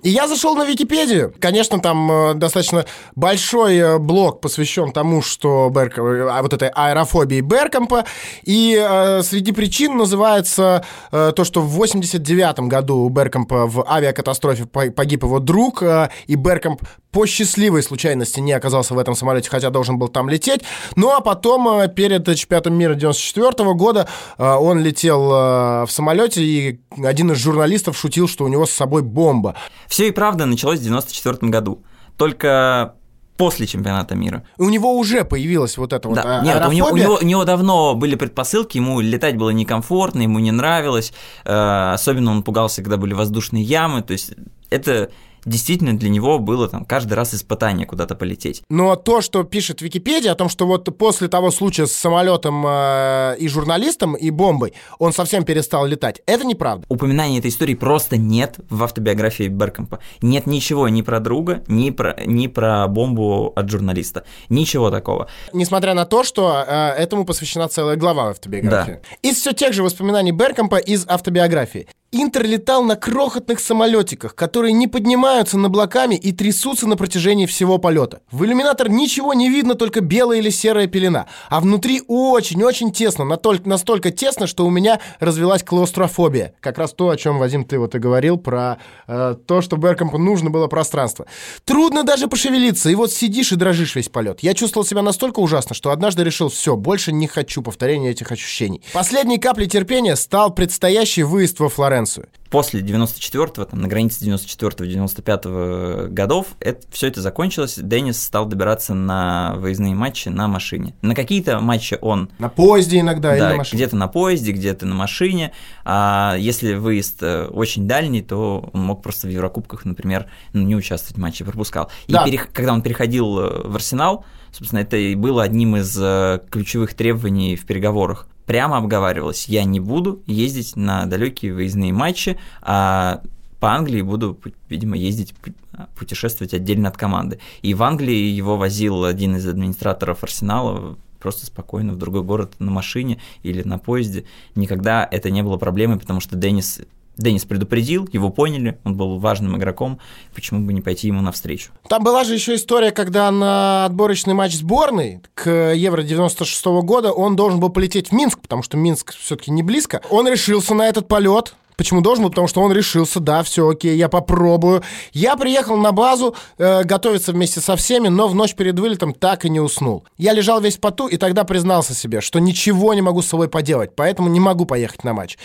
И 0.02 0.10
я 0.10 0.28
зашел 0.28 0.54
на 0.54 0.64
Википедию. 0.64 1.34
Конечно, 1.40 1.80
там 1.80 2.10
э, 2.10 2.34
достаточно 2.34 2.84
большой 3.16 3.76
э, 3.76 3.98
блок 3.98 4.40
посвящен 4.40 4.92
тому, 4.92 5.22
что 5.22 5.70
Берк... 5.70 5.98
а 5.98 6.40
вот 6.42 6.52
этой 6.52 6.68
аэрофобии 6.68 7.40
Беркомпа. 7.40 8.04
И 8.44 8.78
э, 8.80 9.22
среди 9.22 9.52
причин 9.52 9.96
называется 9.96 10.84
э, 11.10 11.32
то, 11.34 11.44
что 11.44 11.60
в 11.62 11.70
89 11.70 12.60
году 12.60 12.98
у 12.98 13.08
Беркомпа 13.08 13.66
в 13.66 13.84
авиакатастрофе 13.90 14.66
погиб 14.66 15.24
его 15.24 15.40
друг, 15.40 15.82
э, 15.82 16.10
и 16.26 16.36
Беркомп 16.36 16.82
по 17.10 17.26
счастливой 17.26 17.82
случайности 17.82 18.40
не 18.40 18.52
оказался 18.52 18.94
в 18.94 18.98
этом 18.98 19.14
самолете, 19.14 19.48
хотя 19.50 19.70
должен 19.70 19.98
был 19.98 20.08
там 20.08 20.28
лететь. 20.28 20.60
Ну 20.94 21.10
а 21.10 21.20
потом 21.20 21.68
э, 21.80 21.88
перед 21.88 22.24
чемпионатом 22.36 22.74
мира 22.74 22.94
94 22.94 23.74
года 23.74 24.08
э, 24.36 24.44
он 24.44 24.80
летел 24.80 25.32
э, 25.32 25.86
в 25.86 25.88
самолете, 25.90 26.42
и 26.42 26.80
один 27.02 27.32
из 27.32 27.38
журналистов 27.38 27.96
шутил, 27.96 28.28
что 28.28 28.44
у 28.44 28.48
него 28.48 28.66
с 28.66 28.70
собой 28.70 29.02
бомба. 29.02 29.56
Все 29.88 30.08
и 30.08 30.10
правда 30.10 30.46
началось 30.46 30.78
в 30.78 30.84
94 30.84 31.50
году. 31.50 31.82
Только 32.16 32.94
после 33.38 33.66
чемпионата 33.66 34.16
мира. 34.16 34.42
У 34.58 34.68
него 34.68 34.98
уже 34.98 35.24
появилась 35.24 35.78
вот 35.78 35.92
эта 35.92 36.08
да. 36.10 36.38
вот 36.38 36.44
Нет, 36.44 36.66
у 36.66 36.72
него, 36.72 36.88
у, 36.88 36.96
него, 36.96 37.18
у 37.22 37.24
него 37.24 37.44
давно 37.44 37.94
были 37.94 38.16
предпосылки, 38.16 38.78
ему 38.78 39.00
летать 39.00 39.36
было 39.36 39.50
некомфортно, 39.50 40.22
ему 40.22 40.40
не 40.40 40.50
нравилось, 40.50 41.12
э, 41.44 41.92
особенно 41.94 42.32
он 42.32 42.42
пугался, 42.42 42.82
когда 42.82 42.96
были 42.96 43.14
воздушные 43.14 43.62
ямы, 43.62 44.02
то 44.02 44.12
есть 44.12 44.32
это 44.70 45.10
действительно 45.44 45.96
для 45.96 46.08
него 46.08 46.38
было 46.38 46.68
там 46.68 46.84
каждый 46.84 47.14
раз 47.14 47.34
испытание 47.34 47.86
куда-то 47.86 48.14
полететь. 48.14 48.62
Но 48.68 48.96
то, 48.96 49.20
что 49.20 49.42
пишет 49.44 49.82
Википедия 49.82 50.32
о 50.32 50.34
том, 50.34 50.48
что 50.48 50.66
вот 50.66 50.96
после 50.96 51.28
того 51.28 51.50
случая 51.50 51.86
с 51.86 51.92
самолетом 51.92 52.64
э, 52.66 53.36
и 53.38 53.48
журналистом 53.48 54.14
и 54.14 54.30
бомбой 54.30 54.74
он 54.98 55.12
совсем 55.12 55.44
перестал 55.44 55.86
летать, 55.86 56.22
это 56.26 56.44
неправда. 56.44 56.86
Упоминания 56.88 57.38
этой 57.38 57.50
истории 57.50 57.74
просто 57.74 58.16
нет 58.16 58.56
в 58.70 58.82
автобиографии 58.82 59.48
Беркомпа. 59.48 60.00
Нет 60.22 60.46
ничего 60.46 60.88
ни 60.88 61.02
про 61.02 61.20
друга, 61.20 61.62
ни 61.68 61.90
про, 61.90 62.16
ни 62.24 62.46
про 62.46 62.86
бомбу 62.88 63.52
от 63.54 63.70
журналиста. 63.70 64.24
Ничего 64.48 64.90
такого. 64.90 65.28
Несмотря 65.52 65.94
на 65.94 66.04
то, 66.04 66.24
что 66.24 66.64
э, 66.66 66.90
этому 66.90 67.24
посвящена 67.24 67.68
целая 67.68 67.96
глава 67.96 68.30
автобиографии. 68.30 69.00
Да. 69.02 69.28
Из 69.28 69.36
все 69.36 69.52
тех 69.52 69.72
же 69.72 69.82
воспоминаний 69.82 70.32
Беркомпа 70.32 70.76
из 70.76 71.06
автобиографии. 71.06 71.88
Интер 72.10 72.46
летал 72.46 72.84
на 72.84 72.96
крохотных 72.96 73.60
самолетиках, 73.60 74.34
которые 74.34 74.72
не 74.72 74.88
поднимаются 74.88 75.58
над 75.58 75.66
облаками 75.66 76.14
и 76.14 76.32
трясутся 76.32 76.86
на 76.88 76.96
протяжении 76.96 77.44
всего 77.44 77.76
полета. 77.76 78.22
В 78.30 78.46
иллюминатор 78.46 78.88
ничего 78.88 79.34
не 79.34 79.50
видно, 79.50 79.74
только 79.74 80.00
белая 80.00 80.38
или 80.38 80.48
серая 80.48 80.86
пелена. 80.86 81.26
А 81.50 81.60
внутри 81.60 82.00
очень-очень 82.08 82.92
тесно, 82.92 83.26
настолько, 83.26 84.10
тесно, 84.10 84.46
что 84.46 84.64
у 84.64 84.70
меня 84.70 85.00
развелась 85.20 85.62
клаустрофобия. 85.62 86.54
Как 86.60 86.78
раз 86.78 86.94
то, 86.94 87.10
о 87.10 87.16
чем, 87.18 87.38
Вадим, 87.38 87.66
ты 87.66 87.78
вот 87.78 87.94
и 87.94 87.98
говорил, 87.98 88.38
про 88.38 88.78
э, 89.06 89.36
то, 89.46 89.60
что 89.60 89.76
Беркомпу 89.76 90.16
нужно 90.16 90.48
было 90.48 90.66
пространство. 90.66 91.26
Трудно 91.66 92.04
даже 92.04 92.26
пошевелиться, 92.26 92.88
и 92.88 92.94
вот 92.94 93.12
сидишь 93.12 93.52
и 93.52 93.56
дрожишь 93.56 93.94
весь 93.94 94.08
полет. 94.08 94.40
Я 94.40 94.54
чувствовал 94.54 94.86
себя 94.86 95.02
настолько 95.02 95.40
ужасно, 95.40 95.74
что 95.74 95.90
однажды 95.90 96.24
решил, 96.24 96.48
все, 96.48 96.74
больше 96.74 97.12
не 97.12 97.26
хочу 97.26 97.60
повторения 97.60 98.12
этих 98.12 98.32
ощущений. 98.32 98.80
Последней 98.94 99.36
каплей 99.36 99.68
терпения 99.68 100.16
стал 100.16 100.54
предстоящий 100.54 101.22
выезд 101.22 101.60
во 101.60 101.68
Флоренцию 101.68 101.97
Флоренцию. 101.98 102.28
После 102.50 102.80
94-го, 102.80 103.64
там, 103.66 103.80
на 103.82 103.88
границе 103.88 104.24
94-95 104.24 106.08
годов, 106.08 106.46
это, 106.60 106.80
все 106.90 107.08
это 107.08 107.20
закончилось, 107.20 107.78
Деннис 107.78 108.22
стал 108.22 108.46
добираться 108.46 108.94
на 108.94 109.54
выездные 109.56 109.94
матчи 109.94 110.28
на 110.28 110.48
машине. 110.48 110.94
На 111.02 111.14
какие-то 111.14 111.60
матчи 111.60 111.98
он... 112.00 112.30
На 112.38 112.48
поезде 112.48 113.00
иногда 113.00 113.30
да, 113.30 113.36
или 113.36 113.42
на 113.42 113.56
машине? 113.56 113.78
где-то 113.82 113.96
на 113.96 114.08
поезде, 114.08 114.52
где-то 114.52 114.86
на 114.86 114.94
машине. 114.94 115.52
А 115.84 116.36
если 116.38 116.74
выезд 116.74 117.22
э, 117.22 117.46
очень 117.46 117.86
дальний, 117.86 118.22
то 118.22 118.70
он 118.72 118.82
мог 118.82 119.02
просто 119.02 119.26
в 119.26 119.30
Еврокубках, 119.30 119.84
например, 119.84 120.26
ну, 120.54 120.62
не 120.62 120.74
участвовать 120.74 121.16
в 121.18 121.20
матче, 121.20 121.44
пропускал. 121.44 121.90
И 122.06 122.12
Да. 122.12 122.26
перех- 122.26 122.48
когда 122.52 122.72
он 122.72 122.80
переходил 122.80 123.38
э, 123.40 123.68
в 123.68 123.74
Арсенал, 123.74 124.24
собственно, 124.52 124.80
это 124.80 124.96
и 124.96 125.14
было 125.14 125.42
одним 125.42 125.76
из 125.76 125.94
э, 126.00 126.40
ключевых 126.50 126.94
требований 126.94 127.56
в 127.56 127.66
переговорах. 127.66 128.26
Прямо 128.48 128.78
обговаривалось, 128.78 129.46
я 129.46 129.62
не 129.64 129.78
буду 129.78 130.22
ездить 130.24 130.74
на 130.74 131.04
далекие 131.04 131.52
выездные 131.52 131.92
матчи, 131.92 132.38
а 132.62 133.20
по 133.60 133.74
Англии 133.74 134.00
буду, 134.00 134.40
видимо, 134.70 134.96
ездить, 134.96 135.34
пу- 135.42 135.52
путешествовать 135.94 136.54
отдельно 136.54 136.88
от 136.88 136.96
команды. 136.96 137.40
И 137.60 137.74
в 137.74 137.82
Англии 137.82 138.16
его 138.16 138.56
возил 138.56 139.04
один 139.04 139.36
из 139.36 139.46
администраторов 139.46 140.24
Арсенала 140.24 140.96
просто 141.20 141.44
спокойно 141.44 141.92
в 141.92 141.98
другой 141.98 142.22
город 142.22 142.54
на 142.58 142.70
машине 142.70 143.20
или 143.42 143.62
на 143.64 143.78
поезде. 143.78 144.24
Никогда 144.54 145.06
это 145.10 145.30
не 145.30 145.42
было 145.42 145.58
проблемой, 145.58 145.98
потому 145.98 146.20
что 146.20 146.34
Деннис, 146.34 146.80
Деннис 147.18 147.44
предупредил, 147.44 148.08
его 148.12 148.30
поняли, 148.30 148.78
он 148.84 148.96
был 148.96 149.18
важным 149.18 149.56
игроком, 149.56 149.98
почему 150.34 150.60
бы 150.60 150.72
не 150.72 150.80
пойти 150.80 151.08
ему 151.08 151.20
навстречу. 151.20 151.70
Там 151.88 152.02
была 152.04 152.24
же 152.24 152.34
еще 152.34 152.54
история, 152.54 152.92
когда 152.92 153.30
на 153.30 153.84
отборочный 153.84 154.34
матч 154.34 154.54
сборной 154.54 155.20
к 155.34 155.72
Евро 155.74 156.02
96 156.02 156.64
года 156.82 157.12
он 157.12 157.36
должен 157.36 157.60
был 157.60 157.70
полететь 157.70 158.08
в 158.08 158.12
Минск, 158.12 158.38
потому 158.40 158.62
что 158.62 158.76
Минск 158.76 159.14
все-таки 159.14 159.50
не 159.50 159.62
близко. 159.62 160.00
Он 160.10 160.28
решился 160.28 160.74
на 160.74 160.88
этот 160.88 161.08
полет. 161.08 161.54
Почему 161.78 162.00
должен 162.00 162.24
был? 162.24 162.30
Потому 162.30 162.48
что 162.48 162.60
он 162.60 162.72
решился, 162.72 163.20
да, 163.20 163.44
все 163.44 163.68
окей, 163.68 163.96
я 163.96 164.08
попробую. 164.08 164.82
Я 165.12 165.36
приехал 165.36 165.76
на 165.76 165.92
базу 165.92 166.34
э, 166.58 166.82
готовиться 166.82 167.30
вместе 167.30 167.60
со 167.60 167.76
всеми, 167.76 168.08
но 168.08 168.26
в 168.26 168.34
ночь 168.34 168.56
перед 168.56 168.76
вылетом 168.80 169.14
так 169.14 169.44
и 169.44 169.48
не 169.48 169.60
уснул. 169.60 170.04
Я 170.16 170.32
лежал 170.32 170.60
весь 170.60 170.76
в 170.76 170.80
поту 170.80 171.06
и 171.06 171.16
тогда 171.16 171.44
признался 171.44 171.94
себе, 171.94 172.20
что 172.20 172.40
ничего 172.40 172.94
не 172.94 173.00
могу 173.00 173.22
с 173.22 173.28
собой 173.28 173.48
поделать, 173.48 173.94
поэтому 173.94 174.28
не 174.28 174.40
могу 174.40 174.66
поехать 174.66 175.04
на 175.04 175.14
матч. 175.14 175.38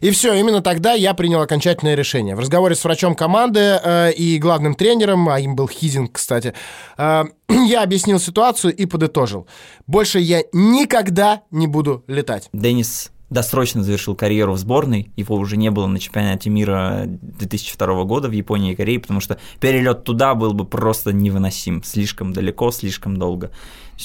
И 0.00 0.10
все, 0.10 0.32
именно 0.32 0.62
тогда 0.62 0.94
я 0.94 1.12
принял 1.12 1.42
окончательное 1.42 1.94
решение. 1.94 2.34
В 2.34 2.40
разговоре 2.40 2.74
с 2.74 2.82
врачом 2.82 3.14
команды 3.14 3.60
э, 3.60 4.12
и 4.12 4.38
главным 4.38 4.74
тренером, 4.74 5.28
а 5.28 5.38
им 5.38 5.54
был 5.54 5.68
Хизинг, 5.68 6.12
кстати, 6.12 6.54
э, 6.96 7.24
я 7.50 7.82
объяснил 7.82 8.18
ситуацию 8.18 8.74
и 8.74 8.86
подытожил. 8.86 9.46
Больше 9.86 10.18
я 10.18 10.44
никогда 10.54 11.42
не 11.50 11.66
буду 11.66 12.04
летать. 12.06 12.48
Деннис 12.54 13.10
досрочно 13.30 13.82
завершил 13.82 14.14
карьеру 14.14 14.52
в 14.52 14.58
сборной, 14.58 15.12
его 15.16 15.36
уже 15.36 15.56
не 15.56 15.70
было 15.70 15.86
на 15.86 15.98
чемпионате 15.98 16.50
мира 16.50 17.04
2002 17.06 18.04
года 18.04 18.28
в 18.28 18.32
Японии 18.32 18.72
и 18.72 18.76
Корее, 18.76 19.00
потому 19.00 19.20
что 19.20 19.38
перелет 19.60 20.04
туда 20.04 20.34
был 20.34 20.52
бы 20.52 20.64
просто 20.64 21.12
невыносим, 21.12 21.82
слишком 21.82 22.32
далеко, 22.32 22.70
слишком 22.70 23.16
долго. 23.16 23.50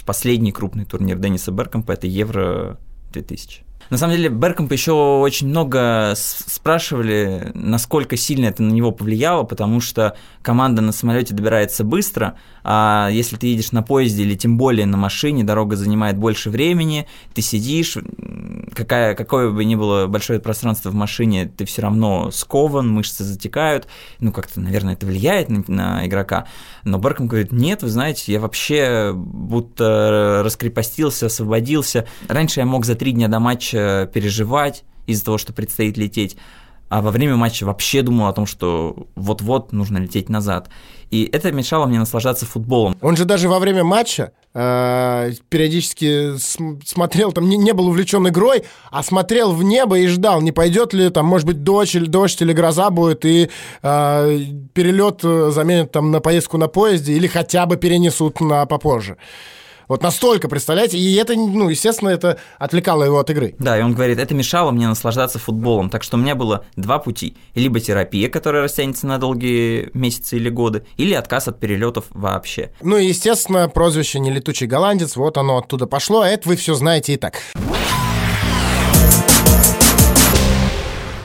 Последний 0.06 0.52
крупный 0.52 0.86
турнир 0.86 1.18
Денниса 1.18 1.52
Беркомпа– 1.52 1.92
это 1.94 2.08
Евро 2.08 2.80
2000. 3.12 3.69
На 3.90 3.98
самом 3.98 4.16
деле, 4.16 4.30
Беркомпа 4.30 4.74
еще 4.74 4.92
очень 4.92 5.48
много 5.48 6.14
спрашивали, 6.16 7.52
насколько 7.56 8.18
сильно 8.18 8.46
это 8.46 8.62
на 8.62 8.72
него 8.72 8.92
повлияло, 8.92 9.44
потому 9.44 9.82
что 9.82 10.16
команда 10.44 10.82
на 10.84 10.92
самолете 10.92 11.34
добирается 11.34 11.84
быстро, 11.84 12.38
а 12.64 13.10
если 13.12 13.36
ты 13.38 13.48
едешь 13.48 13.72
на 13.72 13.82
поезде 13.82 14.24
или 14.24 14.36
тем 14.36 14.58
более 14.58 14.86
на 14.86 14.98
машине, 14.98 15.44
дорога 15.44 15.76
занимает 15.76 16.18
больше 16.18 16.52
времени, 16.52 17.08
ты 17.34 17.42
сидишь, 17.42 17.98
какая, 18.76 19.16
какое 19.16 19.50
бы 19.50 19.66
ни 19.66 19.74
было 19.74 20.06
большое 20.06 20.40
пространство 20.40 20.92
в 20.92 20.96
машине, 20.96 21.46
ты 21.46 21.66
все 21.66 21.82
равно 21.82 22.30
скован, 22.30 22.88
мышцы 22.90 23.24
затекают, 23.24 23.88
ну 24.20 24.32
как-то, 24.32 24.60
наверное, 24.60 24.94
это 24.94 25.08
влияет 25.08 25.50
на, 25.50 25.64
на 25.68 26.06
игрока. 26.06 26.46
Но 26.84 27.00
Берком 27.00 27.28
говорит, 27.28 27.52
нет, 27.52 27.82
вы 27.82 27.90
знаете, 27.90 28.32
я 28.34 28.40
вообще 28.40 29.14
будто 29.16 30.42
раскрепостился, 30.44 31.26
освободился. 31.26 32.06
Раньше 32.28 32.60
я 32.60 32.68
мог 32.68 32.86
за 32.86 32.94
три 32.94 33.14
дня 33.14 33.28
до 33.28 33.40
матча 33.40 33.79
переживать 34.14 34.84
из-за 35.08 35.26
того, 35.26 35.38
что 35.38 35.54
предстоит 35.54 35.98
лететь, 35.98 36.38
а 36.90 37.02
во 37.02 37.12
время 37.12 37.36
матча 37.36 37.66
вообще 37.66 38.02
думал 38.02 38.28
о 38.28 38.34
том, 38.34 38.48
что 38.48 39.08
вот-вот 39.16 39.72
нужно 39.72 40.00
лететь 40.00 40.28
назад. 40.28 40.70
И 41.12 41.30
это 41.32 41.52
мешало 41.52 41.86
мне 41.86 42.00
наслаждаться 42.00 42.46
футболом. 42.46 42.98
Он 43.02 43.16
же 43.16 43.26
даже 43.26 43.48
во 43.48 43.60
время 43.60 43.84
матча 43.84 44.32
э, 44.54 45.32
периодически 45.50 46.38
см- 46.38 46.82
смотрел, 46.86 47.32
там 47.32 47.48
не, 47.48 47.58
не 47.58 47.74
был 47.74 47.88
увлечен 47.88 48.28
игрой, 48.28 48.64
а 48.92 49.04
смотрел 49.04 49.54
в 49.54 49.64
небо 49.64 50.00
и 50.00 50.08
ждал, 50.08 50.42
не 50.42 50.52
пойдет 50.52 50.94
ли 50.94 51.10
там, 51.10 51.26
может 51.26 51.46
быть, 51.48 51.64
дождь 51.64 51.96
или, 51.96 52.06
дождь 52.06 52.42
или 52.42 52.54
гроза 52.54 52.90
будет, 52.90 53.24
и 53.24 53.50
э, 53.82 54.40
перелет 54.74 55.22
э, 55.24 55.52
заменят 55.52 55.92
там 55.92 56.10
на 56.10 56.20
поездку 56.20 56.58
на 56.58 56.68
поезде 56.68 57.14
или 57.14 57.28
хотя 57.28 57.66
бы 57.68 57.78
перенесут 57.78 58.42
на 58.42 58.66
попозже. 58.66 59.18
Вот 59.90 60.04
настолько, 60.04 60.48
представляете? 60.48 61.00
И 61.00 61.16
это, 61.16 61.34
ну, 61.34 61.68
естественно, 61.68 62.10
это 62.10 62.38
отвлекало 62.60 63.04
его 63.04 63.18
от 63.18 63.32
игры. 63.32 63.56
Да, 63.58 63.76
и 63.76 63.82
он 63.82 63.96
говорит, 63.96 64.20
это 64.20 64.36
мешало 64.36 64.70
мне 64.70 64.88
наслаждаться 64.88 65.40
футболом. 65.40 65.90
Так 65.90 66.04
что 66.04 66.16
у 66.16 66.20
меня 66.20 66.36
было 66.36 66.64
два 66.76 67.00
пути. 67.00 67.36
Либо 67.56 67.80
терапия, 67.80 68.30
которая 68.30 68.62
растянется 68.62 69.08
на 69.08 69.18
долгие 69.18 69.90
месяцы 69.96 70.38
или 70.38 70.50
годы, 70.50 70.86
или 70.98 71.16
отказ 71.16 71.48
от 71.48 71.60
перелетов 71.60 72.06
вообще. 72.12 72.72
Ну 72.84 72.98
и, 72.98 73.08
естественно, 73.08 73.68
прозвище 73.68 74.20
«Нелетучий 74.20 74.68
голландец», 74.68 75.16
вот 75.16 75.40
оно 75.40 75.58
оттуда 75.58 75.88
пошло, 75.88 76.22
а 76.22 76.28
это 76.28 76.48
вы 76.48 76.56
все 76.56 76.76
знаете 76.76 77.14
и 77.14 77.18
так. 77.18 77.42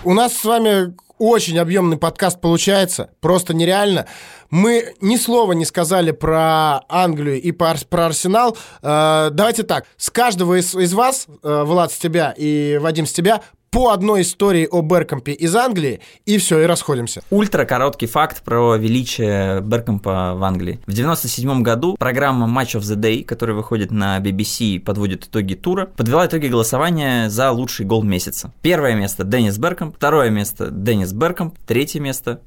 У 0.05 0.15
нас 0.15 0.33
с 0.39 0.45
вами 0.45 0.95
очень 1.19 1.59
объемный 1.59 1.97
подкаст 1.97 2.41
получается, 2.41 3.11
просто 3.21 3.55
нереально. 3.55 4.07
Мы 4.51 4.95
ни 5.01 5.17
слова 5.17 5.53
не 5.53 5.65
сказали 5.65 6.11
про 6.11 6.81
Англию 6.89 7.41
и 7.41 7.53
про 7.53 7.71
Ар- 7.71 7.87
про 7.89 8.07
Арсенал. 8.07 8.57
Э, 8.83 9.31
давайте 9.33 9.63
так, 9.63 9.87
с 9.97 10.11
каждого 10.11 10.59
из, 10.59 10.75
из 10.75 10.93
вас, 10.95 11.27
э, 11.43 11.63
Влад, 11.65 11.93
с 11.93 11.99
тебя 11.99 12.35
и 12.37 12.79
Вадим, 12.81 13.07
с 13.07 13.13
тебя, 13.13 13.41
по 13.75 13.91
одной 13.91 14.23
истории 14.23 14.69
о 14.71 14.83
Беркомпе 14.83 15.33
из 15.33 15.57
Англии, 15.57 15.99
и 16.27 16.39
все, 16.39 16.61
и 16.61 16.67
расходимся. 16.67 17.23
Ультра 17.31 17.65
короткий 17.65 18.07
факт 18.07 18.45
про 18.45 18.77
величие 18.77 19.61
Беркомпа 19.63 20.35
в 20.37 20.45
Англии. 20.45 20.79
В 20.87 20.93
97 20.93 21.63
году 21.63 21.97
программа 21.99 22.47
Match 22.47 22.79
of 22.79 22.83
the 22.83 22.95
Day, 22.95 23.25
которая 23.25 23.57
выходит 23.57 23.91
на 23.91 24.21
BBC 24.21 24.65
и 24.65 24.79
подводит 24.79 25.25
итоги 25.25 25.55
тура, 25.55 25.87
подвела 25.87 26.25
итоги 26.25 26.47
голосования 26.47 27.29
за 27.29 27.51
лучший 27.51 27.85
гол 27.85 28.05
месяца. 28.05 28.53
Первое 28.63 28.95
место 28.95 29.25
Деннис 29.25 29.59
Беркомп, 29.59 29.97
второе 29.97 30.31
место 30.31 30.71
Деннис 30.71 31.13
Беркомп, 31.13 31.59
третье 31.67 31.99
место 31.99 32.43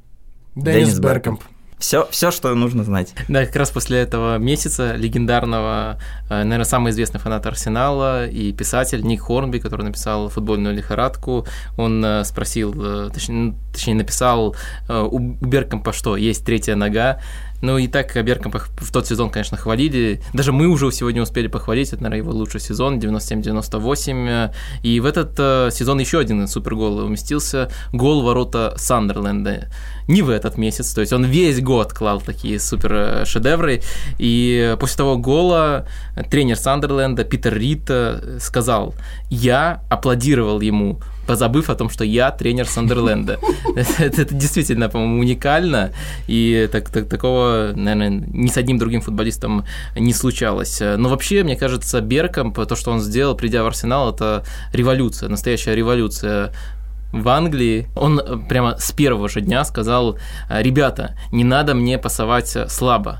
Деннис 0.55 0.97
Беркомп. 0.97 1.43
Все, 1.79 2.07
все, 2.09 2.31
что 2.31 2.53
нужно 2.55 2.83
знать. 2.83 3.13
Да, 3.27 3.45
как 3.45 3.55
раз 3.55 3.69
после 3.69 3.99
этого 3.99 4.37
месяца 4.39 4.95
легендарного, 4.95 5.99
э, 6.27 6.43
наверное, 6.43 6.65
самый 6.65 6.91
известный 6.91 7.19
фанат 7.19 7.45
Арсенала 7.45 8.25
и 8.25 8.51
писатель 8.51 9.03
Ник 9.03 9.21
Хорнби, 9.21 9.59
который 9.59 9.83
написал 9.83 10.29
«Футбольную 10.29 10.75
лихорадку», 10.75 11.45
он 11.77 12.03
э, 12.03 12.23
спросил, 12.23 12.73
э, 12.75 13.09
точнее, 13.13 13.55
точнее, 13.71 13.93
написал 13.95 14.55
у 14.89 15.19
Беркомпа, 15.19 15.93
что 15.93 16.17
есть 16.17 16.45
третья 16.45 16.75
нога, 16.75 17.19
ну 17.61 17.77
и 17.77 17.87
так 17.87 18.15
Беркомпа 18.15 18.59
в 18.77 18.91
тот 18.91 19.07
сезон, 19.07 19.29
конечно, 19.29 19.57
хвалили. 19.57 20.21
Даже 20.33 20.51
мы 20.51 20.67
уже 20.67 20.91
сегодня 20.91 21.21
успели 21.21 21.47
похвалить, 21.47 21.89
это, 21.89 22.03
наверное, 22.03 22.25
его 22.25 22.31
лучший 22.31 22.59
сезон, 22.59 22.99
97-98. 22.99 24.51
И 24.83 24.99
в 24.99 25.05
этот 25.05 25.33
э, 25.37 25.69
сезон 25.71 25.99
еще 25.99 26.19
один 26.19 26.47
супергол 26.47 26.99
уместился. 26.99 27.69
Гол 27.91 28.21
ворота 28.21 28.73
Сандерленда. 28.77 29.69
Не 30.07 30.21
в 30.21 30.29
этот 30.29 30.57
месяц, 30.57 30.93
то 30.93 31.01
есть 31.01 31.11
он 31.11 31.25
весь 31.25 31.61
год 31.61 31.93
клал 31.93 32.21
такие 32.21 32.59
супер 32.59 33.25
шедевры. 33.25 33.81
И 34.19 34.75
после 34.79 34.97
того 34.97 35.17
гола 35.17 35.87
тренер 36.29 36.57
Сандерленда 36.57 37.23
Питер 37.23 37.57
Рид 37.57 37.89
сказал, 38.39 38.95
я 39.29 39.83
аплодировал 39.89 40.61
ему, 40.61 41.01
позабыв 41.27 41.69
о 41.69 41.75
том, 41.75 41.89
что 41.89 42.03
я 42.03 42.31
тренер 42.31 42.67
Сандерленда. 42.67 43.39
Это, 43.99 44.33
действительно, 44.33 44.89
по-моему, 44.89 45.19
уникально, 45.19 45.91
и 46.27 46.67
так, 46.71 46.89
так- 46.89 47.09
такого, 47.09 47.73
наверное, 47.75 48.09
ни 48.09 48.47
с 48.47 48.57
одним 48.57 48.77
другим 48.77 49.01
футболистом 49.01 49.65
не 49.95 50.13
случалось. 50.13 50.79
Но 50.79 51.09
вообще, 51.09 51.43
мне 51.43 51.55
кажется, 51.55 52.01
Беркомп, 52.01 52.55
то, 52.67 52.75
что 52.75 52.91
он 52.91 53.01
сделал, 53.01 53.35
придя 53.35 53.63
в 53.63 53.67
Арсенал, 53.67 54.13
это 54.13 54.43
революция, 54.73 55.29
настоящая 55.29 55.75
революция 55.75 56.51
в 57.11 57.29
Англии, 57.29 57.87
он 57.95 58.45
прямо 58.49 58.77
с 58.77 58.91
первого 58.91 59.29
же 59.29 59.41
дня 59.41 59.63
сказал, 59.63 60.17
ребята, 60.49 61.15
не 61.31 61.43
надо 61.43 61.73
мне 61.73 61.97
пасовать 61.97 62.57
слабо, 62.67 63.19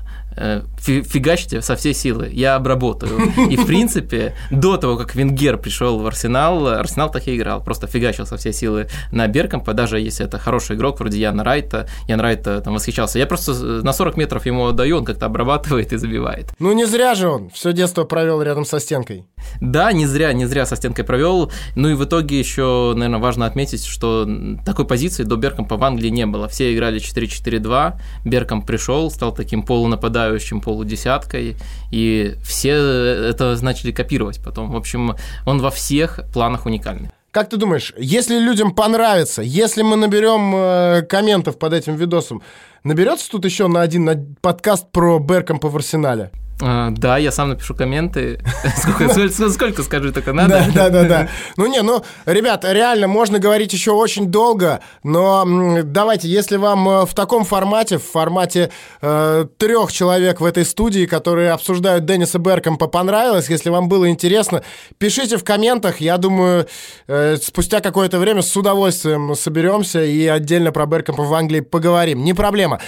фигачьте 0.78 1.62
со 1.62 1.74
всей 1.74 1.94
силы, 1.94 2.28
я 2.32 2.54
обработаю. 2.54 3.32
И, 3.50 3.56
в 3.56 3.66
принципе, 3.66 4.34
до 4.50 4.76
того, 4.76 4.96
как 4.96 5.14
Венгер 5.14 5.58
пришел 5.58 5.98
в 5.98 6.06
Арсенал, 6.06 6.68
Арсенал 6.68 7.10
так 7.10 7.26
и 7.26 7.36
играл, 7.36 7.62
просто 7.62 7.86
фигачил 7.86 8.26
со 8.26 8.36
всей 8.36 8.52
силы 8.52 8.88
на 9.10 9.26
Беркомпа, 9.26 9.72
даже 9.72 9.98
если 9.98 10.26
это 10.26 10.38
хороший 10.38 10.76
игрок, 10.76 11.00
вроде 11.00 11.18
Яна 11.18 11.42
Райта, 11.42 11.88
Ян 12.06 12.20
Райта 12.20 12.60
там 12.60 12.74
восхищался. 12.74 13.18
Я 13.18 13.26
просто 13.26 13.52
на 13.54 13.92
40 13.92 14.16
метров 14.16 14.46
ему 14.46 14.66
отдаю, 14.66 14.98
он 14.98 15.04
как-то 15.04 15.26
обрабатывает 15.26 15.92
и 15.92 15.96
забивает. 15.96 16.52
Ну, 16.58 16.72
не 16.72 16.84
зря 16.84 17.14
же 17.14 17.28
он 17.28 17.50
все 17.50 17.72
детство 17.72 18.04
провел 18.04 18.40
рядом 18.42 18.64
со 18.64 18.78
стенкой. 18.78 19.26
Да, 19.60 19.92
не 19.92 20.06
зря, 20.06 20.32
не 20.32 20.46
зря 20.46 20.66
со 20.66 20.76
стенкой 20.76 21.04
провел. 21.04 21.50
Ну 21.74 21.88
и 21.88 21.94
в 21.94 22.04
итоге 22.04 22.38
еще, 22.38 22.92
наверное, 22.94 23.20
важно 23.20 23.46
отметить, 23.46 23.84
что 23.84 24.28
такой 24.64 24.86
позиции 24.86 25.24
до 25.24 25.36
Беркомпа 25.36 25.76
в 25.76 25.84
Англии 25.84 26.10
не 26.10 26.26
было. 26.26 26.48
Все 26.48 26.74
играли 26.74 27.00
4-4-2, 27.00 28.00
Беркомп 28.24 28.66
пришел, 28.66 29.10
стал 29.10 29.34
таким 29.34 29.62
полунападающим, 29.62 30.27
полудесяткой, 30.60 31.56
и 31.90 32.34
все 32.44 32.72
это 32.72 33.56
начали 33.62 33.92
копировать 33.92 34.42
потом. 34.42 34.70
В 34.70 34.76
общем, 34.76 35.16
он 35.46 35.60
во 35.60 35.70
всех 35.70 36.20
планах 36.32 36.66
уникальный. 36.66 37.10
Как 37.30 37.50
ты 37.50 37.56
думаешь, 37.56 37.92
если 37.98 38.38
людям 38.38 38.72
понравится, 38.72 39.42
если 39.42 39.82
мы 39.82 39.96
наберем 39.96 40.54
э, 40.54 41.02
комментов 41.02 41.58
под 41.58 41.74
этим 41.74 41.96
видосом, 41.96 42.42
наберется 42.84 43.30
тут 43.30 43.44
еще 43.44 43.68
на 43.68 43.82
один 43.82 44.04
на 44.06 44.26
подкаст 44.40 44.90
про 44.90 45.18
Беркомпа 45.18 45.68
в 45.68 45.76
Арсенале? 45.76 46.30
А, 46.60 46.90
да, 46.90 47.18
я 47.18 47.30
сам 47.30 47.50
напишу 47.50 47.74
комменты. 47.74 48.40
Сколько, 48.76 49.50
сколько 49.50 49.82
скажу, 49.82 50.12
только 50.12 50.32
надо. 50.32 50.66
Да, 50.74 50.88
да, 50.88 50.90
да, 50.90 51.08
да. 51.08 51.28
Ну 51.56 51.66
не, 51.66 51.82
ну, 51.82 52.02
ребят, 52.26 52.64
реально, 52.64 53.06
можно 53.06 53.38
говорить 53.38 53.72
еще 53.72 53.92
очень 53.92 54.26
долго, 54.26 54.80
но 55.04 55.44
давайте, 55.84 56.28
если 56.28 56.56
вам 56.56 56.88
э, 56.88 57.06
в 57.06 57.14
таком 57.14 57.44
формате, 57.44 57.98
в 57.98 58.04
формате 58.04 58.70
э, 59.00 59.46
трех 59.56 59.92
человек 59.92 60.40
в 60.40 60.44
этой 60.44 60.64
студии, 60.64 61.06
которые 61.06 61.52
обсуждают 61.52 62.04
Денниса 62.04 62.38
Беркомпа, 62.38 62.88
понравилось, 62.88 63.48
если 63.48 63.70
вам 63.70 63.88
было 63.88 64.08
интересно, 64.08 64.62
пишите 64.98 65.36
в 65.36 65.44
комментах, 65.44 66.00
я 66.00 66.18
думаю, 66.18 66.66
э, 67.06 67.36
спустя 67.40 67.80
какое-то 67.80 68.18
время 68.18 68.42
с 68.42 68.56
удовольствием 68.56 69.34
соберемся 69.36 70.02
и 70.02 70.26
отдельно 70.26 70.72
про 70.72 70.86
Беркомпа 70.86 71.22
в 71.22 71.34
Англии 71.34 71.60
поговорим. 71.60 72.24
Не 72.24 72.34
проблема. 72.34 72.80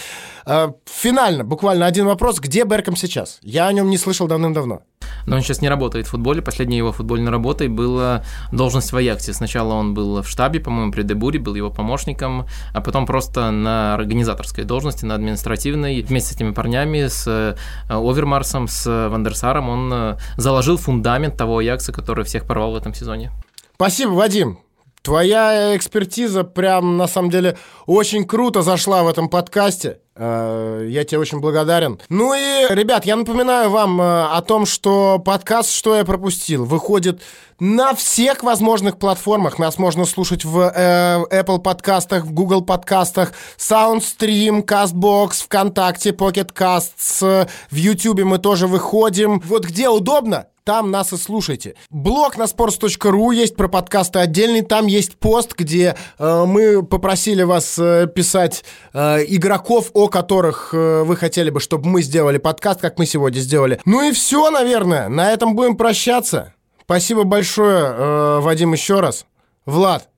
Э, 0.47 0.73
финально, 0.87 1.45
буквально 1.45 1.87
один 1.87 2.07
вопрос. 2.07 2.39
Где 2.41 2.65
Берком 2.65 2.97
сейчас? 2.97 3.39
Я 3.43 3.67
о 3.67 3.73
нем 3.73 3.91
не 3.91 3.99
слышал 3.99 4.27
давным-давно. 4.27 4.83
Но 5.27 5.37
он 5.37 5.43
сейчас 5.43 5.61
не 5.61 5.69
работает 5.69 6.07
в 6.07 6.11
футболе. 6.11 6.43
Последней 6.43 6.77
его 6.77 6.93
футбольной 6.93 7.31
работой 7.31 7.69
была 7.69 8.25
должность 8.53 8.93
в 8.93 8.97
Аяксе. 8.97 9.33
Сначала 9.33 9.75
он 9.75 9.95
был 9.95 10.23
в 10.23 10.29
штабе, 10.29 10.61
по-моему, 10.61 10.93
при 10.93 11.03
Дебуре, 11.03 11.39
был 11.39 11.55
его 11.55 11.71
помощником, 11.71 12.47
а 12.73 12.81
потом 12.81 13.07
просто 13.07 13.51
на 13.51 13.95
организаторской 13.95 14.65
должности, 14.65 15.05
на 15.05 15.15
административной. 15.15 16.03
Вместе 16.03 16.33
с 16.33 16.37
этими 16.37 16.53
парнями, 16.53 17.07
с 17.07 17.27
э, 17.27 17.57
Овермарсом, 17.89 18.69
с 18.69 19.09
Вандерсаром 19.09 19.69
он 19.69 19.93
э, 19.93 20.17
заложил 20.37 20.77
фундамент 20.77 21.37
того 21.37 21.59
Аякса, 21.59 21.93
который 21.93 22.25
всех 22.25 22.47
порвал 22.47 22.73
в 22.73 22.77
этом 22.77 22.95
сезоне. 22.95 23.31
Спасибо, 23.75 24.11
Вадим. 24.11 24.59
Твоя 25.03 25.75
экспертиза 25.77 26.45
прям, 26.45 26.99
на 26.99 27.07
самом 27.07 27.31
деле, 27.31 27.57
очень 27.87 28.25
круто 28.25 28.61
зашла 28.61 29.03
в 29.03 29.09
этом 29.09 29.31
подкасте. 29.31 29.99
Э, 30.15 30.87
я 30.87 31.05
тебе 31.05 31.19
очень 31.19 31.41
благодарен. 31.41 31.99
Ну 32.11 32.35
и, 32.35 32.67
ребят, 32.69 33.07
я 33.07 33.17
напоминаю 33.17 33.71
вам 33.71 33.99
э, 33.99 34.25
о 34.25 34.43
том, 34.43 34.67
что 34.67 35.19
подкаст 35.19 35.73
«Что 35.73 35.97
я 35.97 36.05
пропустил» 36.05 36.67
выходит 36.67 37.23
на 37.59 37.95
всех 37.95 38.43
возможных 38.43 38.99
платформах. 38.99 39.59
Нас 39.59 39.79
можно 39.79 40.05
слушать 40.05 40.45
в 40.45 40.71
э, 40.75 41.25
Apple 41.31 41.61
подкастах, 41.61 42.27
в 42.27 42.35
Google 42.35 42.61
подкастах, 42.61 43.33
SoundStream, 43.57 44.63
CastBox, 44.67 45.45
ВКонтакте, 45.45 46.11
Pocket 46.11 46.53
Casts. 46.53 47.49
В 47.71 47.75
YouTube 47.75 48.25
мы 48.25 48.37
тоже 48.37 48.67
выходим. 48.67 49.41
Вот 49.47 49.65
где 49.65 49.89
удобно, 49.89 50.49
там 50.65 50.91
нас 50.91 51.13
и 51.13 51.17
слушайте. 51.17 51.75
Блог 51.91 52.37
на 52.37 52.45
sports.ru 52.45 53.35
есть 53.35 53.57
про 53.57 53.69
подкасты 53.69 54.19
отдельный, 54.19 54.63
там 54.63 54.87
есть 54.87 55.17
пост, 55.17 55.55
где 55.57 55.97
э, 56.19 56.45
мы 56.47 56.83
попросили 56.85 57.43
вас 57.43 57.79
э, 57.79 58.07
писать 58.07 58.65
э, 58.93 59.25
игроков, 59.29 59.91
о 59.95 60.09
которых 60.09 60.71
э, 60.73 61.03
вы 61.05 61.17
хотели 61.17 61.51
бы, 61.51 61.61
чтобы 61.61 61.89
мы 61.89 62.03
сделали 62.03 62.39
подкаст, 62.39 62.81
как 62.81 62.99
мы 62.99 63.07
сегодня 63.07 63.41
сделали. 63.41 63.81
Ну 63.85 64.09
и 64.09 64.13
все, 64.13 64.51
наверное, 64.51 65.09
на 65.09 65.31
этом 65.31 65.55
будем 65.55 65.77
прощаться. 65.77 66.55
Спасибо 66.83 67.25
большое, 67.25 67.85
э, 67.85 68.39
Вадим, 68.41 68.73
еще 68.73 69.01
раз. 69.01 69.27
Влад, 69.67 70.09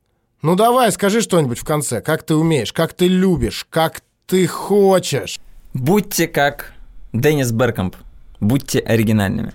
ну 0.40 0.56
давай, 0.56 0.90
скажи 0.90 1.20
что-нибудь 1.20 1.58
в 1.58 1.64
конце, 1.64 2.00
как 2.00 2.22
ты 2.22 2.34
умеешь, 2.34 2.72
как 2.72 2.94
ты 2.94 3.08
любишь, 3.08 3.66
как 3.70 4.02
ты 4.26 4.46
хочешь. 4.46 5.38
Будьте 5.74 6.26
как 6.26 6.72
Деннис 7.12 7.52
Беркомп, 7.52 7.96
будьте 8.40 8.78
оригинальными. 8.80 9.52